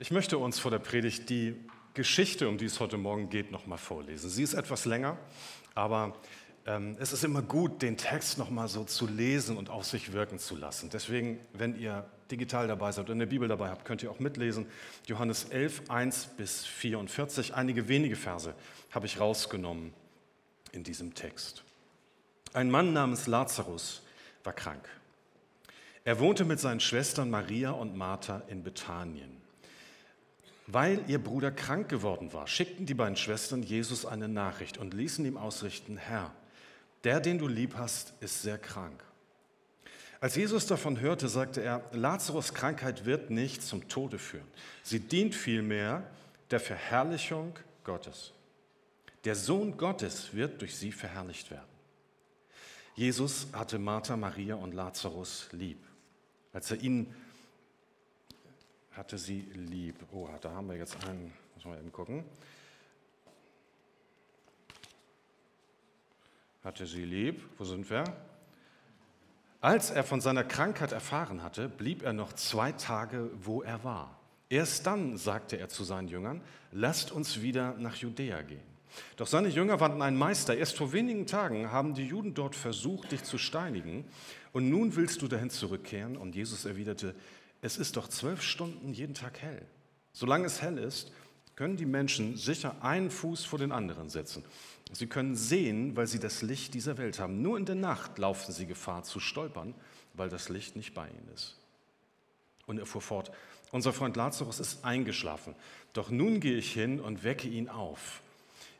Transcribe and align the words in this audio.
Ich 0.00 0.12
möchte 0.12 0.38
uns 0.38 0.60
vor 0.60 0.70
der 0.70 0.78
Predigt 0.78 1.28
die 1.28 1.56
Geschichte, 1.94 2.48
um 2.48 2.56
die 2.56 2.66
es 2.66 2.78
heute 2.78 2.96
Morgen 2.96 3.30
geht, 3.30 3.50
nochmal 3.50 3.78
vorlesen. 3.78 4.30
Sie 4.30 4.44
ist 4.44 4.54
etwas 4.54 4.84
länger, 4.84 5.18
aber 5.74 6.16
ähm, 6.66 6.96
es 7.00 7.12
ist 7.12 7.24
immer 7.24 7.42
gut, 7.42 7.82
den 7.82 7.96
Text 7.96 8.38
nochmal 8.38 8.68
so 8.68 8.84
zu 8.84 9.08
lesen 9.08 9.56
und 9.56 9.70
auf 9.70 9.84
sich 9.86 10.12
wirken 10.12 10.38
zu 10.38 10.54
lassen. 10.54 10.88
Deswegen, 10.88 11.40
wenn 11.52 11.76
ihr 11.76 12.08
digital 12.30 12.68
dabei 12.68 12.92
seid 12.92 13.06
und 13.10 13.16
eine 13.16 13.26
Bibel 13.26 13.48
dabei 13.48 13.70
habt, 13.70 13.84
könnt 13.84 14.00
ihr 14.04 14.12
auch 14.12 14.20
mitlesen. 14.20 14.66
Johannes 15.06 15.46
11, 15.46 15.90
1 15.90 16.26
bis 16.36 16.64
44. 16.64 17.54
Einige 17.56 17.88
wenige 17.88 18.14
Verse 18.14 18.54
habe 18.92 19.06
ich 19.06 19.18
rausgenommen 19.18 19.92
in 20.70 20.84
diesem 20.84 21.14
Text. 21.14 21.64
Ein 22.52 22.70
Mann 22.70 22.92
namens 22.92 23.26
Lazarus 23.26 24.02
war 24.44 24.52
krank. 24.52 24.88
Er 26.04 26.20
wohnte 26.20 26.44
mit 26.44 26.60
seinen 26.60 26.78
Schwestern 26.78 27.30
Maria 27.30 27.72
und 27.72 27.96
Martha 27.96 28.44
in 28.46 28.62
Bethanien. 28.62 29.37
Weil 30.70 31.02
ihr 31.08 31.18
Bruder 31.18 31.50
krank 31.50 31.88
geworden 31.88 32.34
war, 32.34 32.46
schickten 32.46 32.84
die 32.84 32.92
beiden 32.92 33.16
Schwestern 33.16 33.62
Jesus 33.62 34.04
eine 34.04 34.28
Nachricht 34.28 34.76
und 34.76 34.92
ließen 34.92 35.24
ihm 35.24 35.38
ausrichten, 35.38 35.96
Herr, 35.96 36.30
der, 37.04 37.20
den 37.20 37.38
du 37.38 37.48
lieb 37.48 37.74
hast, 37.76 38.12
ist 38.20 38.42
sehr 38.42 38.58
krank. 38.58 39.02
Als 40.20 40.34
Jesus 40.34 40.66
davon 40.66 41.00
hörte, 41.00 41.28
sagte 41.28 41.62
er, 41.62 41.82
Lazarus 41.92 42.52
Krankheit 42.52 43.06
wird 43.06 43.30
nicht 43.30 43.62
zum 43.62 43.88
Tode 43.88 44.18
führen. 44.18 44.46
Sie 44.82 45.00
dient 45.00 45.34
vielmehr 45.34 46.02
der 46.50 46.60
Verherrlichung 46.60 47.54
Gottes. 47.82 48.32
Der 49.24 49.36
Sohn 49.36 49.78
Gottes 49.78 50.34
wird 50.34 50.60
durch 50.60 50.76
sie 50.76 50.92
verherrlicht 50.92 51.50
werden. 51.50 51.64
Jesus 52.94 53.46
hatte 53.54 53.78
Martha, 53.78 54.18
Maria 54.18 54.56
und 54.56 54.74
Lazarus 54.74 55.48
lieb. 55.52 55.78
Als 56.52 56.70
er 56.70 56.82
ihnen 56.82 57.14
hatte 58.98 59.16
sie 59.16 59.40
lieb. 59.54 59.94
Oh, 60.12 60.28
da 60.40 60.50
haben 60.50 60.68
wir 60.68 60.76
jetzt 60.76 60.96
einen, 61.06 61.32
muss 61.54 61.64
man 61.64 61.78
eben 61.78 61.92
gucken. 61.92 62.24
Hatte 66.64 66.84
sie 66.84 67.04
lieb, 67.04 67.40
wo 67.56 67.64
sind 67.64 67.88
wir? 67.88 68.02
Als 69.60 69.90
er 69.90 70.02
von 70.02 70.20
seiner 70.20 70.42
Krankheit 70.42 70.90
erfahren 70.90 71.44
hatte, 71.44 71.68
blieb 71.68 72.02
er 72.02 72.12
noch 72.12 72.32
zwei 72.32 72.72
Tage, 72.72 73.30
wo 73.40 73.62
er 73.62 73.84
war. 73.84 74.18
Erst 74.48 74.86
dann 74.86 75.16
sagte 75.16 75.58
er 75.58 75.68
zu 75.68 75.84
seinen 75.84 76.08
Jüngern, 76.08 76.40
lasst 76.72 77.12
uns 77.12 77.40
wieder 77.40 77.74
nach 77.74 77.94
Judäa 77.94 78.42
gehen. 78.42 78.66
Doch 79.16 79.28
seine 79.28 79.48
Jünger 79.48 79.78
wandten 79.78 80.02
einen 80.02 80.16
Meister. 80.16 80.56
Erst 80.56 80.76
vor 80.76 80.92
wenigen 80.92 81.26
Tagen 81.26 81.70
haben 81.70 81.94
die 81.94 82.06
Juden 82.06 82.34
dort 82.34 82.56
versucht, 82.56 83.12
dich 83.12 83.22
zu 83.22 83.38
steinigen. 83.38 84.04
Und 84.52 84.68
nun 84.68 84.96
willst 84.96 85.22
du 85.22 85.28
dahin 85.28 85.50
zurückkehren? 85.50 86.16
Und 86.16 86.34
Jesus 86.34 86.64
erwiderte, 86.64 87.14
es 87.60 87.76
ist 87.76 87.96
doch 87.96 88.08
zwölf 88.08 88.42
Stunden 88.42 88.92
jeden 88.92 89.14
Tag 89.14 89.40
hell. 89.40 89.66
Solange 90.12 90.46
es 90.46 90.62
hell 90.62 90.78
ist, 90.78 91.12
können 91.56 91.76
die 91.76 91.86
Menschen 91.86 92.36
sicher 92.36 92.82
einen 92.82 93.10
Fuß 93.10 93.44
vor 93.44 93.58
den 93.58 93.72
anderen 93.72 94.08
setzen. 94.10 94.44
Sie 94.92 95.06
können 95.06 95.34
sehen, 95.34 95.96
weil 95.96 96.06
sie 96.06 96.20
das 96.20 96.42
Licht 96.42 96.74
dieser 96.74 96.98
Welt 96.98 97.18
haben. 97.18 97.42
Nur 97.42 97.58
in 97.58 97.64
der 97.64 97.74
Nacht 97.74 98.16
laufen 98.18 98.52
sie 98.52 98.66
Gefahr 98.66 99.02
zu 99.02 99.20
stolpern, 99.20 99.74
weil 100.14 100.28
das 100.28 100.48
Licht 100.48 100.76
nicht 100.76 100.94
bei 100.94 101.08
ihnen 101.08 101.28
ist. 101.34 101.58
Und 102.66 102.78
er 102.78 102.86
fuhr 102.86 103.02
fort, 103.02 103.32
unser 103.70 103.92
Freund 103.92 104.16
Lazarus 104.16 104.60
ist 104.60 104.84
eingeschlafen, 104.84 105.54
doch 105.92 106.10
nun 106.10 106.40
gehe 106.40 106.56
ich 106.56 106.72
hin 106.72 107.00
und 107.00 107.24
wecke 107.24 107.48
ihn 107.48 107.68
auf. 107.68 108.22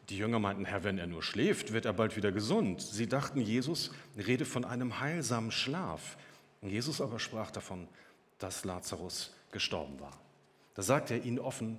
Die 0.08 0.16
Jünger 0.16 0.38
meinten, 0.38 0.64
Herr, 0.64 0.84
wenn 0.84 0.96
er 0.98 1.06
nur 1.06 1.22
schläft, 1.22 1.72
wird 1.72 1.84
er 1.84 1.92
bald 1.92 2.16
wieder 2.16 2.32
gesund. 2.32 2.80
Sie 2.80 3.06
dachten, 3.06 3.40
Jesus 3.40 3.90
rede 4.16 4.46
von 4.46 4.64
einem 4.64 5.00
heilsamen 5.00 5.50
Schlaf. 5.50 6.16
Jesus 6.62 7.02
aber 7.02 7.18
sprach 7.18 7.50
davon, 7.50 7.88
dass 8.38 8.64
Lazarus 8.64 9.32
gestorben 9.52 9.98
war. 10.00 10.18
Da 10.74 10.82
sagt 10.82 11.10
er 11.10 11.24
ihnen 11.24 11.38
offen, 11.38 11.78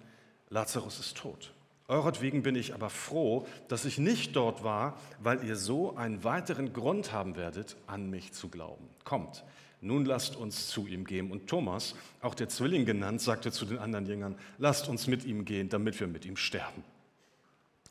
Lazarus 0.50 1.00
ist 1.00 1.18
tot. 1.18 1.54
Euretwegen 1.88 2.44
bin 2.44 2.56
ich 2.56 2.74
aber 2.76 2.90
froh, 2.90 3.48
dass 3.68 3.86
ich 3.86 3.98
nicht 3.98 4.36
dort 4.36 4.64
war, 4.64 5.00
weil 5.20 5.44
ihr 5.44 5.56
so 5.56 5.96
einen 5.96 6.24
weiteren 6.24 6.72
Grund 6.72 7.12
haben 7.12 7.36
werdet, 7.36 7.78
an 7.88 8.10
mich 8.10 8.32
zu 8.32 8.50
glauben. 8.50 8.88
Kommt, 9.04 9.44
nun 9.82 10.06
lasst 10.06 10.36
uns 10.36 10.68
zu 10.68 10.86
ihm 10.86 11.06
gehen. 11.06 11.32
Und 11.32 11.48
Thomas, 11.48 11.96
auch 12.22 12.36
der 12.36 12.50
Zwilling 12.50 12.86
genannt, 12.86 13.22
sagte 13.22 13.52
zu 13.52 13.66
den 13.66 13.80
anderen 13.80 14.06
Jüngern, 14.06 14.36
lasst 14.58 14.88
uns 14.88 15.08
mit 15.08 15.26
ihm 15.26 15.46
gehen, 15.46 15.70
damit 15.70 16.00
wir 16.00 16.08
mit 16.08 16.26
ihm 16.26 16.38
sterben. 16.38 16.84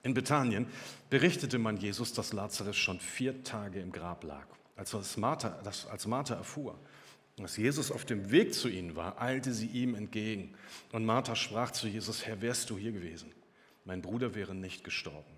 In 0.03 0.15
Bethanien 0.15 0.67
berichtete 1.11 1.59
man 1.59 1.77
Jesus, 1.77 2.13
dass 2.13 2.33
Lazarus 2.33 2.77
schon 2.77 3.01
vier 3.01 3.43
Tage 3.43 3.81
im 3.81 3.91
Grab 3.91 4.23
lag. 4.23 4.47
Als 4.77 5.17
Martha, 5.17 5.59
als 5.91 6.07
Martha 6.07 6.35
erfuhr, 6.35 6.79
als 7.45 7.57
Jesus 7.57 7.91
auf 7.91 8.05
dem 8.05 8.31
Weg 8.31 8.55
zu 8.55 8.69
ihnen 8.69 8.97
war, 8.97 9.21
eilte 9.21 9.53
sie 9.53 9.67
ihm 9.67 9.95
entgegen. 9.95 10.55
Und 10.93 11.05
Martha 11.05 11.37
sprach 11.37 11.71
zu 11.71 11.89
Jesus, 11.89 12.27
Herr, 12.27 12.41
wärst 12.41 12.71
du 12.71 12.79
hier 12.79 12.93
gewesen? 12.93 13.33
Mein 13.85 14.03
Bruder 14.03 14.35
wäre 14.35 14.55
nicht 14.55 14.85
gestorben. 14.85 15.33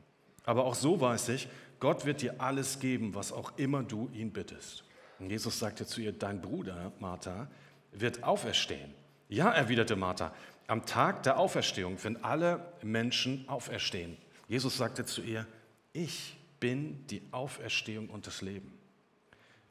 Aber 0.44 0.64
auch 0.64 0.74
so 0.74 1.00
weiß 1.00 1.28
ich, 1.30 1.48
Gott 1.78 2.04
wird 2.04 2.22
dir 2.22 2.40
alles 2.40 2.80
geben, 2.80 3.14
was 3.14 3.32
auch 3.32 3.56
immer 3.56 3.82
du 3.82 4.10
ihn 4.12 4.32
bittest. 4.32 4.84
Und 5.18 5.30
Jesus 5.30 5.58
sagte 5.58 5.86
zu 5.86 6.00
ihr, 6.00 6.12
dein 6.12 6.40
Bruder, 6.40 6.92
Martha, 6.98 7.48
wird 7.92 8.24
auferstehen. 8.24 8.94
Ja, 9.28 9.50
erwiderte 9.50 9.96
Martha, 9.96 10.34
am 10.66 10.86
Tag 10.86 11.22
der 11.24 11.38
Auferstehung, 11.38 11.98
wenn 12.02 12.22
alle 12.24 12.72
Menschen 12.82 13.48
auferstehen. 13.48 14.16
Jesus 14.48 14.76
sagte 14.76 15.04
zu 15.04 15.22
ihr, 15.22 15.46
ich 15.92 16.36
bin 16.58 17.06
die 17.08 17.22
Auferstehung 17.32 18.08
und 18.08 18.26
das 18.26 18.42
Leben. 18.42 18.79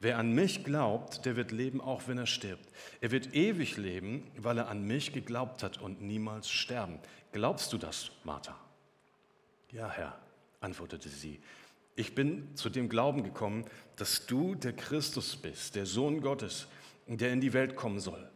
Wer 0.02 0.16
an 0.16 0.32
mich 0.32 0.64
glaubt, 0.64 1.26
der 1.26 1.36
wird 1.36 1.52
leben, 1.52 1.82
auch 1.82 2.08
wenn 2.08 2.16
er 2.16 2.26
stirbt. 2.26 2.66
Er 3.02 3.10
wird 3.10 3.34
ewig 3.34 3.76
leben, 3.76 4.30
weil 4.38 4.56
er 4.56 4.68
an 4.68 4.86
mich 4.86 5.12
geglaubt 5.12 5.62
hat 5.62 5.76
und 5.78 6.00
niemals 6.00 6.50
sterben. 6.50 6.98
Glaubst 7.32 7.70
du 7.74 7.78
das, 7.78 8.10
Martha? 8.24 8.58
Ja, 9.70 9.90
Herr, 9.90 10.18
antwortete 10.60 11.10
sie. 11.10 11.38
Ich 11.96 12.14
bin 12.14 12.56
zu 12.56 12.70
dem 12.70 12.88
Glauben 12.88 13.22
gekommen, 13.22 13.66
dass 13.96 14.24
du 14.24 14.54
der 14.54 14.72
Christus 14.72 15.36
bist, 15.36 15.74
der 15.74 15.84
Sohn 15.84 16.22
Gottes, 16.22 16.66
der 17.06 17.32
in 17.34 17.42
die 17.42 17.52
Welt 17.52 17.76
kommen 17.76 18.00
soll. 18.00 18.26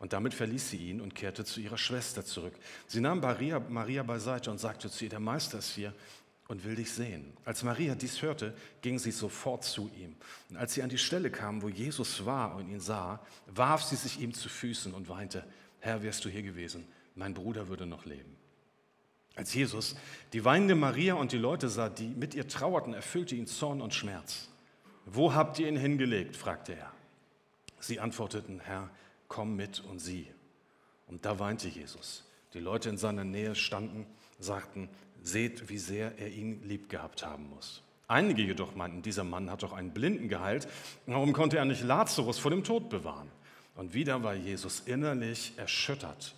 Und 0.00 0.12
damit 0.12 0.34
verließ 0.34 0.70
sie 0.70 0.90
ihn 0.90 1.00
und 1.00 1.14
kehrte 1.14 1.46
zu 1.46 1.60
ihrer 1.60 1.78
Schwester 1.78 2.22
zurück. 2.22 2.52
Sie 2.86 3.00
nahm 3.00 3.20
Maria, 3.20 3.60
Maria 3.60 4.02
beiseite 4.02 4.50
und 4.50 4.58
sagte 4.58 4.90
zu 4.90 5.04
ihr, 5.04 5.10
der 5.10 5.20
Meister 5.20 5.58
ist 5.58 5.74
hier 5.74 5.94
und 6.48 6.64
will 6.64 6.76
dich 6.76 6.92
sehen. 6.92 7.32
Als 7.44 7.62
Maria 7.62 7.94
dies 7.94 8.20
hörte, 8.22 8.54
ging 8.82 8.98
sie 8.98 9.10
sofort 9.10 9.64
zu 9.64 9.90
ihm. 9.98 10.14
Und 10.50 10.56
als 10.56 10.74
sie 10.74 10.82
an 10.82 10.90
die 10.90 10.98
Stelle 10.98 11.30
kam, 11.30 11.62
wo 11.62 11.68
Jesus 11.68 12.24
war 12.26 12.56
und 12.56 12.68
ihn 12.68 12.80
sah, 12.80 13.20
warf 13.46 13.82
sie 13.82 13.96
sich 13.96 14.20
ihm 14.20 14.34
zu 14.34 14.48
Füßen 14.48 14.92
und 14.92 15.08
weinte, 15.08 15.46
Herr, 15.80 16.02
wärst 16.02 16.24
du 16.24 16.28
hier 16.28 16.42
gewesen, 16.42 16.86
mein 17.14 17.34
Bruder 17.34 17.68
würde 17.68 17.86
noch 17.86 18.04
leben. 18.04 18.36
Als 19.36 19.52
Jesus 19.52 19.96
die 20.32 20.44
weinende 20.44 20.74
Maria 20.74 21.14
und 21.14 21.32
die 21.32 21.38
Leute 21.38 21.68
sah, 21.68 21.88
die 21.88 22.08
mit 22.08 22.34
ihr 22.34 22.46
trauerten, 22.46 22.94
erfüllte 22.94 23.34
ihn 23.34 23.46
Zorn 23.46 23.80
und 23.80 23.94
Schmerz. 23.94 24.48
Wo 25.06 25.34
habt 25.34 25.58
ihr 25.58 25.68
ihn 25.68 25.76
hingelegt? 25.76 26.36
fragte 26.36 26.74
er. 26.74 26.92
Sie 27.80 28.00
antworteten, 28.00 28.60
Herr, 28.60 28.90
komm 29.28 29.56
mit 29.56 29.80
und 29.80 29.98
sieh. 29.98 30.28
Und 31.06 31.24
da 31.26 31.38
weinte 31.38 31.68
Jesus. 31.68 32.24
Die 32.54 32.60
Leute 32.60 32.88
in 32.88 32.96
seiner 32.96 33.24
Nähe 33.24 33.54
standen, 33.54 34.06
sagten, 34.38 34.88
Seht, 35.24 35.68
wie 35.68 35.78
sehr 35.78 36.16
er 36.18 36.28
ihn 36.28 36.62
lieb 36.62 36.88
gehabt 36.88 37.26
haben 37.26 37.48
muss. 37.48 37.82
Einige 38.06 38.42
jedoch 38.42 38.76
meinten, 38.76 39.02
dieser 39.02 39.24
Mann 39.24 39.50
hat 39.50 39.62
doch 39.62 39.72
einen 39.72 39.92
Blinden 39.92 40.28
geheilt, 40.28 40.68
warum 41.06 41.32
konnte 41.32 41.56
er 41.56 41.64
nicht 41.64 41.82
Lazarus 41.82 42.38
vor 42.38 42.50
dem 42.50 42.62
Tod 42.62 42.90
bewahren? 42.90 43.30
Und 43.74 43.94
wieder 43.94 44.22
war 44.22 44.34
Jesus 44.34 44.80
innerlich 44.80 45.54
erschüttert 45.56 46.34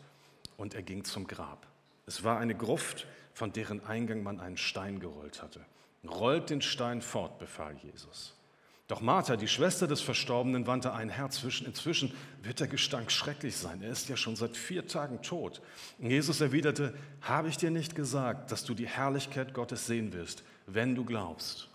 und 0.56 0.74
er 0.74 0.82
ging 0.82 1.04
zum 1.04 1.26
Grab. 1.26 1.66
Es 2.06 2.22
war 2.24 2.38
eine 2.38 2.54
Gruft, 2.54 3.06
von 3.34 3.52
deren 3.52 3.84
Eingang 3.84 4.22
man 4.22 4.40
einen 4.40 4.56
Stein 4.56 5.00
gerollt 5.00 5.42
hatte. 5.42 5.60
Rollt 6.08 6.50
den 6.50 6.62
Stein 6.62 7.02
fort, 7.02 7.38
befahl 7.38 7.76
Jesus. 7.82 8.34
Doch 8.88 9.00
Martha, 9.00 9.36
die 9.36 9.48
Schwester 9.48 9.88
des 9.88 10.00
Verstorbenen, 10.00 10.68
wandte 10.68 10.92
ein 10.92 11.08
Herz 11.08 11.40
zwischen. 11.40 11.66
Inzwischen 11.66 12.14
wird 12.42 12.60
der 12.60 12.68
Gestank 12.68 13.10
schrecklich 13.10 13.56
sein. 13.56 13.82
Er 13.82 13.90
ist 13.90 14.08
ja 14.08 14.16
schon 14.16 14.36
seit 14.36 14.56
vier 14.56 14.86
Tagen 14.86 15.22
tot. 15.22 15.60
Und 15.98 16.10
Jesus 16.10 16.40
erwiderte, 16.40 16.94
habe 17.20 17.48
ich 17.48 17.56
dir 17.56 17.72
nicht 17.72 17.96
gesagt, 17.96 18.52
dass 18.52 18.64
du 18.64 18.74
die 18.74 18.86
Herrlichkeit 18.86 19.54
Gottes 19.54 19.86
sehen 19.86 20.12
wirst, 20.12 20.44
wenn 20.66 20.94
du 20.94 21.04
glaubst? 21.04 21.68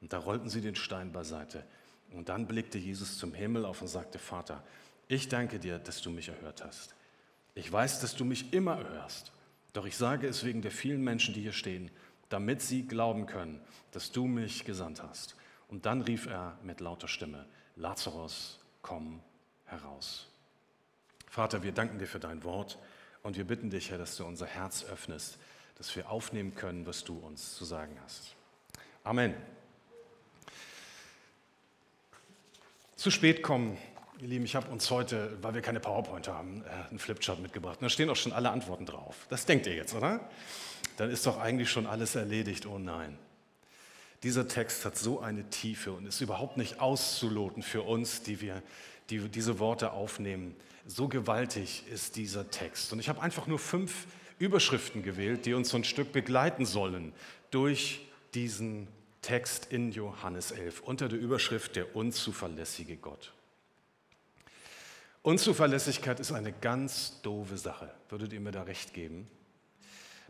Und 0.00 0.12
da 0.12 0.18
rollten 0.18 0.48
sie 0.48 0.60
den 0.60 0.76
Stein 0.76 1.10
beiseite. 1.10 1.64
Und 2.12 2.28
dann 2.28 2.46
blickte 2.46 2.78
Jesus 2.78 3.18
zum 3.18 3.34
Himmel 3.34 3.64
auf 3.64 3.82
und 3.82 3.88
sagte, 3.88 4.20
Vater, 4.20 4.62
ich 5.08 5.28
danke 5.28 5.58
dir, 5.58 5.78
dass 5.78 6.00
du 6.00 6.10
mich 6.10 6.28
erhört 6.28 6.62
hast. 6.64 6.94
Ich 7.54 7.70
weiß, 7.70 8.00
dass 8.00 8.14
du 8.14 8.24
mich 8.24 8.52
immer 8.52 8.78
erhörst. 8.78 9.32
Doch 9.72 9.84
ich 9.84 9.96
sage 9.96 10.28
es 10.28 10.44
wegen 10.44 10.62
der 10.62 10.70
vielen 10.70 11.02
Menschen, 11.02 11.34
die 11.34 11.40
hier 11.40 11.52
stehen, 11.52 11.90
damit 12.28 12.62
sie 12.62 12.86
glauben 12.86 13.26
können, 13.26 13.60
dass 13.90 14.12
du 14.12 14.26
mich 14.26 14.64
gesandt 14.64 15.02
hast. 15.02 15.34
Und 15.72 15.86
dann 15.86 16.02
rief 16.02 16.26
er 16.26 16.58
mit 16.62 16.80
lauter 16.80 17.08
Stimme, 17.08 17.46
Lazarus, 17.76 18.60
komm 18.82 19.22
heraus. 19.64 20.26
Vater, 21.30 21.62
wir 21.62 21.72
danken 21.72 21.98
dir 21.98 22.06
für 22.06 22.20
dein 22.20 22.44
Wort 22.44 22.78
und 23.22 23.38
wir 23.38 23.46
bitten 23.46 23.70
dich, 23.70 23.90
Herr, 23.90 23.96
dass 23.96 24.18
du 24.18 24.26
unser 24.26 24.44
Herz 24.44 24.84
öffnest, 24.84 25.38
dass 25.78 25.96
wir 25.96 26.10
aufnehmen 26.10 26.54
können, 26.54 26.84
was 26.84 27.04
du 27.04 27.16
uns 27.16 27.54
zu 27.54 27.64
sagen 27.64 27.96
hast. 28.04 28.34
Amen. 29.02 29.34
Zu 32.96 33.10
spät 33.10 33.42
kommen 33.42 33.78
Ihr 34.20 34.28
Lieben, 34.28 34.44
ich 34.44 34.54
habe 34.54 34.70
uns 34.70 34.90
heute, 34.90 35.38
weil 35.40 35.54
wir 35.54 35.62
keine 35.62 35.80
PowerPoint 35.80 36.28
haben, 36.28 36.62
äh, 36.66 36.90
einen 36.90 36.98
Flipchart 36.98 37.40
mitgebracht. 37.40 37.78
Und 37.80 37.84
da 37.84 37.88
stehen 37.88 38.10
auch 38.10 38.16
schon 38.16 38.32
alle 38.32 38.50
Antworten 38.50 38.84
drauf. 38.84 39.26
Das 39.30 39.46
denkt 39.46 39.66
ihr 39.66 39.74
jetzt, 39.74 39.94
oder? 39.94 40.20
Dann 40.98 41.08
ist 41.08 41.24
doch 41.26 41.40
eigentlich 41.40 41.70
schon 41.70 41.86
alles 41.86 42.14
erledigt. 42.14 42.66
Oh 42.66 42.78
nein. 42.78 43.18
Dieser 44.22 44.46
Text 44.46 44.84
hat 44.84 44.96
so 44.96 45.20
eine 45.20 45.50
Tiefe 45.50 45.92
und 45.92 46.06
ist 46.06 46.20
überhaupt 46.20 46.56
nicht 46.56 46.80
auszuloten 46.80 47.62
für 47.62 47.82
uns, 47.82 48.22
die 48.22 48.40
wir 48.40 48.62
die 49.10 49.18
diese 49.28 49.58
Worte 49.58 49.92
aufnehmen. 49.92 50.54
So 50.86 51.08
gewaltig 51.08 51.84
ist 51.92 52.16
dieser 52.16 52.50
Text. 52.50 52.92
Und 52.92 52.98
ich 52.98 53.08
habe 53.08 53.20
einfach 53.20 53.46
nur 53.46 53.58
fünf 53.58 54.06
Überschriften 54.38 55.02
gewählt, 55.02 55.46
die 55.46 55.54
uns 55.54 55.68
so 55.68 55.76
ein 55.76 55.84
Stück 55.84 56.12
begleiten 56.12 56.66
sollen 56.66 57.12
durch 57.50 58.06
diesen 58.34 58.88
Text 59.20 59.66
in 59.70 59.92
Johannes 59.92 60.50
11 60.50 60.80
unter 60.80 61.08
der 61.08 61.18
Überschrift 61.18 61.76
Der 61.76 61.94
unzuverlässige 61.94 62.96
Gott. 62.96 63.32
Unzuverlässigkeit 65.22 66.18
ist 66.18 66.32
eine 66.32 66.52
ganz 66.52 67.20
doofe 67.22 67.56
Sache. 67.56 67.94
Würdet 68.08 68.32
ihr 68.32 68.40
mir 68.40 68.50
da 68.50 68.62
recht 68.62 68.92
geben? 68.92 69.28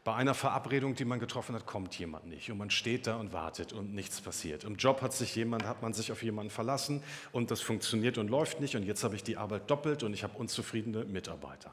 Bei 0.04 0.14
einer 0.14 0.34
Verabredung, 0.34 0.96
die 0.96 1.04
man 1.04 1.20
getroffen 1.20 1.54
hat, 1.54 1.64
kommt 1.64 1.96
jemand 1.96 2.26
nicht 2.26 2.50
und 2.50 2.58
man 2.58 2.70
steht 2.70 3.06
da 3.06 3.16
und 3.16 3.32
wartet 3.32 3.72
und 3.72 3.94
nichts 3.94 4.20
passiert. 4.20 4.64
Im 4.64 4.74
Job 4.74 5.00
hat 5.00 5.12
sich 5.12 5.36
jemand, 5.36 5.64
hat 5.64 5.80
man 5.80 5.92
sich 5.92 6.10
auf 6.10 6.24
jemanden 6.24 6.50
verlassen 6.50 7.04
und 7.30 7.52
das 7.52 7.60
funktioniert 7.60 8.18
und 8.18 8.28
läuft 8.28 8.60
nicht 8.60 8.74
und 8.74 8.82
jetzt 8.82 9.04
habe 9.04 9.14
ich 9.14 9.22
die 9.22 9.36
Arbeit 9.36 9.70
doppelt 9.70 10.02
und 10.02 10.12
ich 10.12 10.24
habe 10.24 10.36
unzufriedene 10.36 11.04
Mitarbeiter. 11.04 11.72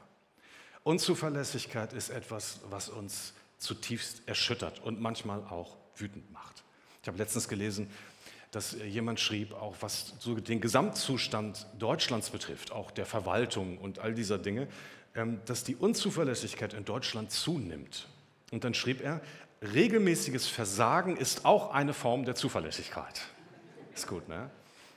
Unzuverlässigkeit 0.84 1.92
ist 1.92 2.10
etwas, 2.10 2.60
was 2.70 2.88
uns 2.88 3.34
zutiefst 3.58 4.22
erschüttert 4.26 4.80
und 4.80 5.00
manchmal 5.00 5.40
auch 5.40 5.76
wütend 5.96 6.30
macht. 6.32 6.62
Ich 7.02 7.08
habe 7.08 7.18
letztens 7.18 7.48
gelesen, 7.48 7.90
dass 8.52 8.76
jemand 8.86 9.18
schrieb, 9.18 9.54
auch 9.54 9.76
was 9.80 10.14
so 10.20 10.36
den 10.36 10.60
Gesamtzustand 10.60 11.66
Deutschlands 11.78 12.30
betrifft, 12.30 12.70
auch 12.70 12.92
der 12.92 13.06
Verwaltung 13.06 13.78
und 13.78 13.98
all 13.98 14.14
dieser 14.14 14.38
Dinge, 14.38 14.68
ähm, 15.16 15.40
dass 15.46 15.64
die 15.64 15.74
Unzuverlässigkeit 15.74 16.74
in 16.74 16.84
Deutschland 16.84 17.32
zunimmt. 17.32 18.06
Und 18.50 18.64
dann 18.64 18.74
schrieb 18.74 19.00
er, 19.00 19.20
regelmäßiges 19.62 20.46
Versagen 20.46 21.16
ist 21.16 21.44
auch 21.44 21.72
eine 21.72 21.94
Form 21.94 22.24
der 22.24 22.34
Zuverlässigkeit. 22.34 23.22
Ist 23.94 24.06
gut, 24.06 24.28
ne? 24.28 24.50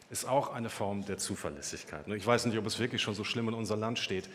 Ist 0.10 0.26
auch 0.26 0.54
eine 0.54 0.70
Form 0.70 1.06
der 1.06 1.18
Zuverlässigkeit. 1.18 2.08
Ich 2.10 2.26
weiß 2.26 2.46
nicht, 2.46 2.58
ob 2.58 2.66
es 2.66 2.78
wirklich 2.78 3.02
schon 3.02 3.16
so 3.16 3.24
schlimm 3.24 3.48
in 3.48 3.54
unser 3.54 3.76
Land 3.76 4.00
steht. 4.00 4.30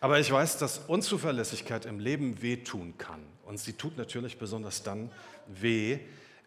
Aber 0.00 0.18
ich 0.18 0.30
weiß, 0.30 0.58
dass 0.58 0.78
Unzuverlässigkeit 0.78 1.86
im 1.86 1.98
Leben 1.98 2.42
wehtun 2.42 2.98
kann. 2.98 3.20
Und 3.44 3.58
sie 3.58 3.74
tut 3.74 3.96
natürlich 3.96 4.38
besonders 4.38 4.82
dann 4.82 5.10
weh, 5.46 5.98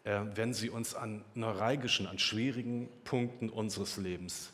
äh, 0.04 0.20
wenn 0.34 0.54
sie 0.54 0.70
uns 0.70 0.94
an 0.94 1.24
neuralgischen, 1.34 2.06
an 2.06 2.18
schwierigen 2.18 2.88
Punkten 3.04 3.48
unseres 3.48 3.96
Lebens 3.96 4.50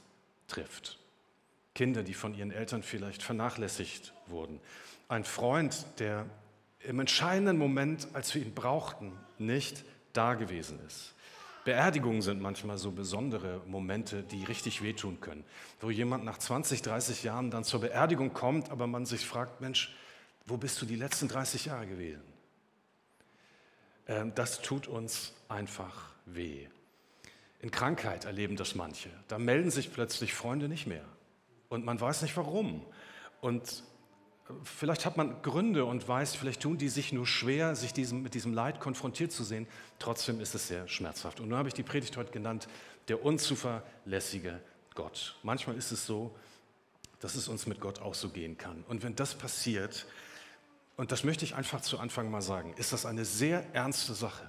trifft. 0.48 0.98
Kinder, 1.74 2.02
die 2.02 2.14
von 2.14 2.34
ihren 2.34 2.52
Eltern 2.52 2.82
vielleicht 2.82 3.22
vernachlässigt 3.22 4.14
wurden. 4.26 4.60
Ein 5.08 5.24
Freund, 5.24 5.84
der 5.98 6.26
im 6.86 7.00
entscheidenden 7.00 7.58
Moment, 7.58 8.08
als 8.12 8.34
wir 8.34 8.42
ihn 8.42 8.54
brauchten, 8.54 9.12
nicht 9.38 9.84
da 10.12 10.34
gewesen 10.34 10.78
ist. 10.86 11.14
Beerdigungen 11.64 12.20
sind 12.20 12.42
manchmal 12.42 12.76
so 12.76 12.90
besondere 12.90 13.62
Momente, 13.66 14.22
die 14.22 14.44
richtig 14.44 14.82
wehtun 14.82 15.20
können, 15.20 15.44
wo 15.80 15.90
jemand 15.90 16.24
nach 16.24 16.36
20, 16.38 16.82
30 16.82 17.22
Jahren 17.22 17.50
dann 17.50 17.64
zur 17.64 17.80
Beerdigung 17.80 18.34
kommt, 18.34 18.70
aber 18.70 18.86
man 18.86 19.06
sich 19.06 19.26
fragt, 19.26 19.62
Mensch, 19.62 19.94
wo 20.46 20.58
bist 20.58 20.80
du 20.82 20.86
die 20.86 20.96
letzten 20.96 21.26
30 21.28 21.66
Jahre 21.66 21.86
gewesen? 21.86 22.22
Ähm, 24.06 24.32
das 24.34 24.60
tut 24.60 24.86
uns 24.86 25.32
einfach 25.48 26.12
weh. 26.26 26.66
In 27.60 27.70
Krankheit 27.70 28.26
erleben 28.26 28.56
das 28.56 28.74
manche. 28.74 29.08
Da 29.28 29.38
melden 29.38 29.70
sich 29.70 29.90
plötzlich 29.90 30.34
Freunde 30.34 30.68
nicht 30.68 30.86
mehr. 30.86 31.04
Und 31.70 31.86
man 31.86 31.98
weiß 31.98 32.20
nicht 32.20 32.36
warum. 32.36 32.84
Und 33.40 33.84
vielleicht 34.62 35.06
hat 35.06 35.16
man 35.16 35.40
Gründe 35.42 35.84
und 35.84 36.06
weiß, 36.06 36.34
vielleicht 36.34 36.62
tun 36.62 36.76
die 36.76 36.88
sich 36.88 37.12
nur 37.12 37.26
schwer, 37.26 37.74
sich 37.76 37.92
diesem, 37.92 38.22
mit 38.22 38.34
diesem 38.34 38.52
Leid 38.52 38.80
konfrontiert 38.80 39.32
zu 39.32 39.42
sehen. 39.44 39.66
Trotzdem 39.98 40.40
ist 40.40 40.54
es 40.54 40.68
sehr 40.68 40.86
schmerzhaft. 40.88 41.40
Und 41.40 41.48
nun 41.48 41.58
habe 41.58 41.68
ich 41.68 41.74
die 41.74 41.82
Predigt 41.82 42.16
heute 42.16 42.30
genannt, 42.30 42.68
der 43.08 43.24
unzuverlässige 43.24 44.60
Gott. 44.94 45.36
Manchmal 45.42 45.76
ist 45.76 45.92
es 45.92 46.06
so, 46.06 46.34
dass 47.20 47.34
es 47.36 47.48
uns 47.48 47.66
mit 47.66 47.80
Gott 47.80 48.00
auch 48.00 48.14
so 48.14 48.28
gehen 48.28 48.58
kann. 48.58 48.84
Und 48.88 49.02
wenn 49.02 49.16
das 49.16 49.34
passiert, 49.34 50.06
und 50.96 51.10
das 51.10 51.24
möchte 51.24 51.44
ich 51.44 51.54
einfach 51.54 51.80
zu 51.80 51.98
Anfang 51.98 52.30
mal 52.30 52.42
sagen, 52.42 52.74
ist 52.76 52.92
das 52.92 53.06
eine 53.06 53.24
sehr 53.24 53.74
ernste 53.74 54.14
Sache. 54.14 54.48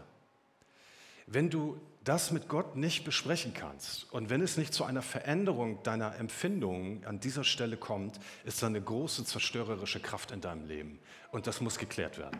Wenn 1.25 1.49
du 1.49 1.79
das 2.05 2.31
mit 2.31 2.47
Gott 2.47 2.75
nicht 2.75 3.03
besprechen 3.03 3.53
kannst 3.53 4.11
und 4.13 4.29
wenn 4.29 4.41
es 4.41 4.57
nicht 4.57 4.73
zu 4.73 4.85
einer 4.85 5.01
Veränderung 5.01 5.81
deiner 5.83 6.15
Empfindungen 6.15 7.03
an 7.05 7.19
dieser 7.19 7.43
Stelle 7.43 7.77
kommt, 7.77 8.19
ist 8.45 8.61
da 8.61 8.67
eine 8.67 8.81
große 8.81 9.25
zerstörerische 9.25 9.99
Kraft 9.99 10.31
in 10.31 10.39
deinem 10.39 10.67
Leben. 10.67 10.99
Und 11.31 11.47
das 11.47 11.61
muss 11.61 11.79
geklärt 11.79 12.19
werden. 12.19 12.39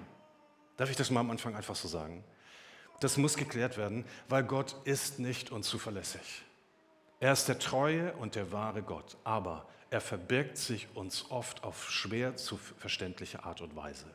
Darf 0.77 0.91
ich 0.91 0.95
das 0.95 1.09
mal 1.09 1.21
am 1.21 1.31
Anfang 1.31 1.55
einfach 1.55 1.75
so 1.75 1.87
sagen? 1.87 2.23
Das 2.99 3.17
muss 3.17 3.35
geklärt 3.35 3.75
werden, 3.77 4.05
weil 4.29 4.43
Gott 4.43 4.75
ist 4.85 5.19
nicht 5.19 5.51
unzuverlässig. 5.51 6.43
Er 7.19 7.33
ist 7.33 7.47
der 7.47 7.57
treue 7.57 8.13
und 8.13 8.35
der 8.35 8.51
wahre 8.51 8.83
Gott, 8.83 9.17
aber 9.23 9.67
er 9.89 10.01
verbirgt 10.01 10.57
sich 10.57 10.87
uns 10.93 11.31
oft 11.31 11.63
auf 11.63 11.89
schwer 11.89 12.35
zu 12.35 12.57
verständliche 12.57 13.43
Art 13.43 13.61
und 13.61 13.75
Weise. 13.75 14.05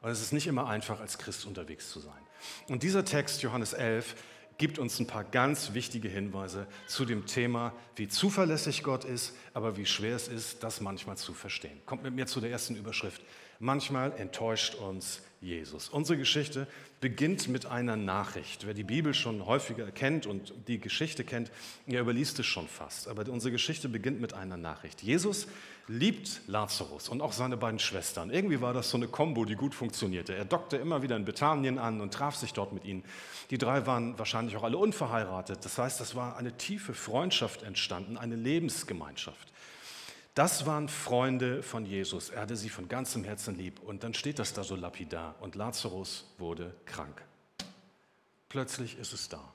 Und 0.00 0.10
es 0.10 0.20
ist 0.20 0.32
nicht 0.32 0.46
immer 0.46 0.68
einfach, 0.68 1.00
als 1.00 1.18
Christ 1.18 1.46
unterwegs 1.46 1.90
zu 1.90 2.00
sein. 2.00 2.20
Und 2.68 2.82
dieser 2.82 3.04
Text, 3.04 3.42
Johannes 3.42 3.72
11, 3.72 4.14
gibt 4.58 4.78
uns 4.80 4.98
ein 4.98 5.06
paar 5.06 5.24
ganz 5.24 5.72
wichtige 5.72 6.08
Hinweise 6.08 6.66
zu 6.86 7.04
dem 7.04 7.26
Thema, 7.26 7.72
wie 7.96 8.08
zuverlässig 8.08 8.82
Gott 8.82 9.04
ist, 9.04 9.34
aber 9.54 9.76
wie 9.76 9.86
schwer 9.86 10.16
es 10.16 10.28
ist, 10.28 10.64
das 10.64 10.80
manchmal 10.80 11.16
zu 11.16 11.32
verstehen. 11.32 11.80
Kommt 11.86 12.02
mit 12.02 12.14
mir 12.14 12.26
zu 12.26 12.40
der 12.40 12.50
ersten 12.50 12.74
Überschrift. 12.74 13.22
Manchmal 13.60 14.12
enttäuscht 14.18 14.74
uns 14.76 15.20
Jesus. 15.40 15.88
Unsere 15.88 16.18
Geschichte 16.18 16.66
beginnt 17.00 17.48
mit 17.48 17.66
einer 17.66 17.96
Nachricht. 17.96 18.66
Wer 18.66 18.74
die 18.74 18.82
Bibel 18.82 19.14
schon 19.14 19.46
häufiger 19.46 19.90
kennt 19.90 20.26
und 20.26 20.52
die 20.66 20.78
Geschichte 20.78 21.22
kennt, 21.24 21.50
der 21.86 22.00
überliest 22.00 22.38
es 22.40 22.46
schon 22.46 22.66
fast. 22.66 23.06
Aber 23.08 23.30
unsere 23.30 23.52
Geschichte 23.52 23.88
beginnt 23.88 24.20
mit 24.20 24.34
einer 24.34 24.56
Nachricht. 24.56 25.02
Jesus 25.02 25.46
liebt 25.86 26.42
Lazarus 26.48 27.08
und 27.08 27.20
auch 27.20 27.32
seine 27.32 27.56
beiden 27.56 27.78
Schwestern. 27.78 28.30
Irgendwie 28.30 28.60
war 28.60 28.72
das 28.72 28.90
so 28.90 28.96
eine 28.96 29.06
Kombo, 29.06 29.44
die 29.44 29.54
gut 29.54 29.74
funktionierte. 29.74 30.34
Er 30.34 30.44
dockte 30.44 30.76
immer 30.76 31.02
wieder 31.02 31.16
in 31.16 31.24
Bethanien 31.24 31.78
an 31.78 32.00
und 32.00 32.12
traf 32.12 32.34
sich 32.34 32.52
dort 32.52 32.72
mit 32.72 32.84
ihnen. 32.84 33.04
Die 33.50 33.58
drei 33.58 33.86
waren 33.86 34.18
wahrscheinlich 34.18 34.56
auch 34.56 34.64
alle 34.64 34.76
unverheiratet. 34.76 35.64
Das 35.64 35.78
heißt, 35.78 36.00
es 36.00 36.14
war 36.14 36.36
eine 36.36 36.56
tiefe 36.56 36.94
Freundschaft 36.94 37.62
entstanden, 37.62 38.18
eine 38.18 38.36
Lebensgemeinschaft. 38.36 39.52
Das 40.38 40.66
waren 40.66 40.88
Freunde 40.88 41.64
von 41.64 41.84
Jesus. 41.84 42.30
Er 42.30 42.42
hatte 42.42 42.54
sie 42.54 42.68
von 42.68 42.86
ganzem 42.86 43.24
Herzen 43.24 43.58
lieb. 43.58 43.80
Und 43.80 44.04
dann 44.04 44.14
steht 44.14 44.38
das 44.38 44.52
da 44.52 44.62
so 44.62 44.76
lapidar. 44.76 45.34
Und 45.40 45.56
Lazarus 45.56 46.32
wurde 46.38 46.76
krank. 46.86 47.20
Plötzlich 48.48 48.96
ist 49.00 49.12
es 49.12 49.28
da. 49.28 49.52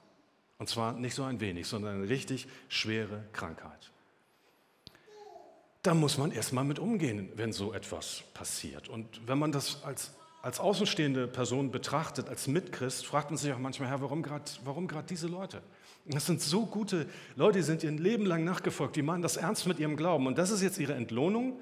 Und 0.57 0.67
zwar 0.67 0.91
nicht 0.91 1.15
so 1.15 1.23
ein 1.23 1.39
wenig, 1.39 1.67
sondern 1.67 1.95
eine 1.95 2.09
richtig 2.09 2.49
schwere 2.67 3.23
Krankheit. 3.31 3.91
Da 5.83 5.93
muss 5.93 6.17
man 6.17 6.33
erstmal 6.33 6.65
mit 6.65 6.79
umgehen, 6.79 7.31
wenn 7.35 7.53
so 7.53 7.71
etwas 7.71 8.23
passiert. 8.33 8.89
Und 8.89 9.25
wenn 9.25 9.39
man 9.39 9.53
das 9.53 9.85
als, 9.85 10.11
als 10.41 10.59
außenstehende 10.59 11.29
Person 11.29 11.71
betrachtet, 11.71 12.27
als 12.27 12.47
Mitchrist, 12.47 13.05
fragt 13.05 13.29
man 13.29 13.37
sich 13.37 13.53
auch 13.53 13.57
manchmal, 13.57 13.87
Herr, 13.87 14.01
warum 14.01 14.21
gerade 14.21 14.51
warum 14.65 14.89
diese 15.09 15.27
Leute? 15.27 15.61
Das 16.05 16.25
sind 16.25 16.41
so 16.41 16.65
gute 16.65 17.07
Leute, 17.35 17.59
die 17.59 17.63
sind 17.63 17.83
ihr 17.83 17.91
Leben 17.91 18.25
lang 18.25 18.43
nachgefolgt, 18.43 18.95
die 18.95 19.01
meinen 19.01 19.21
das 19.21 19.37
ernst 19.37 19.67
mit 19.67 19.79
ihrem 19.79 19.95
Glauben. 19.95 20.27
Und 20.27 20.37
das 20.37 20.51
ist 20.51 20.61
jetzt 20.61 20.77
ihre 20.77 20.93
Entlohnung, 20.93 21.61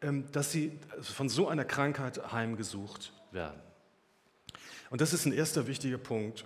ähm, 0.00 0.30
dass 0.32 0.52
sie 0.52 0.78
von 1.00 1.28
so 1.28 1.48
einer 1.48 1.64
Krankheit 1.64 2.32
heimgesucht 2.32 3.12
werden. 3.32 3.60
Und 4.90 5.00
das 5.00 5.12
ist 5.12 5.26
ein 5.26 5.32
erster 5.32 5.66
wichtiger 5.66 5.98
Punkt, 5.98 6.44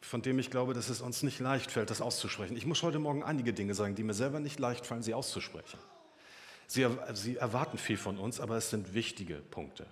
von 0.00 0.22
dem 0.22 0.38
ich 0.38 0.50
glaube, 0.50 0.74
dass 0.74 0.88
es 0.88 1.00
uns 1.00 1.22
nicht 1.22 1.40
leicht 1.40 1.70
fällt, 1.70 1.90
das 1.90 2.00
auszusprechen. 2.00 2.56
Ich 2.56 2.66
muss 2.66 2.82
heute 2.82 2.98
Morgen 2.98 3.22
einige 3.22 3.52
Dinge 3.52 3.74
sagen, 3.74 3.94
die 3.94 4.04
mir 4.04 4.14
selber 4.14 4.40
nicht 4.40 4.58
leicht 4.58 4.86
fallen, 4.86 5.02
sie 5.02 5.14
auszusprechen. 5.14 5.78
Sie, 6.66 6.86
sie 7.14 7.36
erwarten 7.36 7.78
viel 7.78 7.96
von 7.96 8.18
uns, 8.18 8.40
aber 8.40 8.56
es 8.56 8.68
sind 8.68 8.94
wichtige 8.94 9.36
Punkte. 9.36 9.86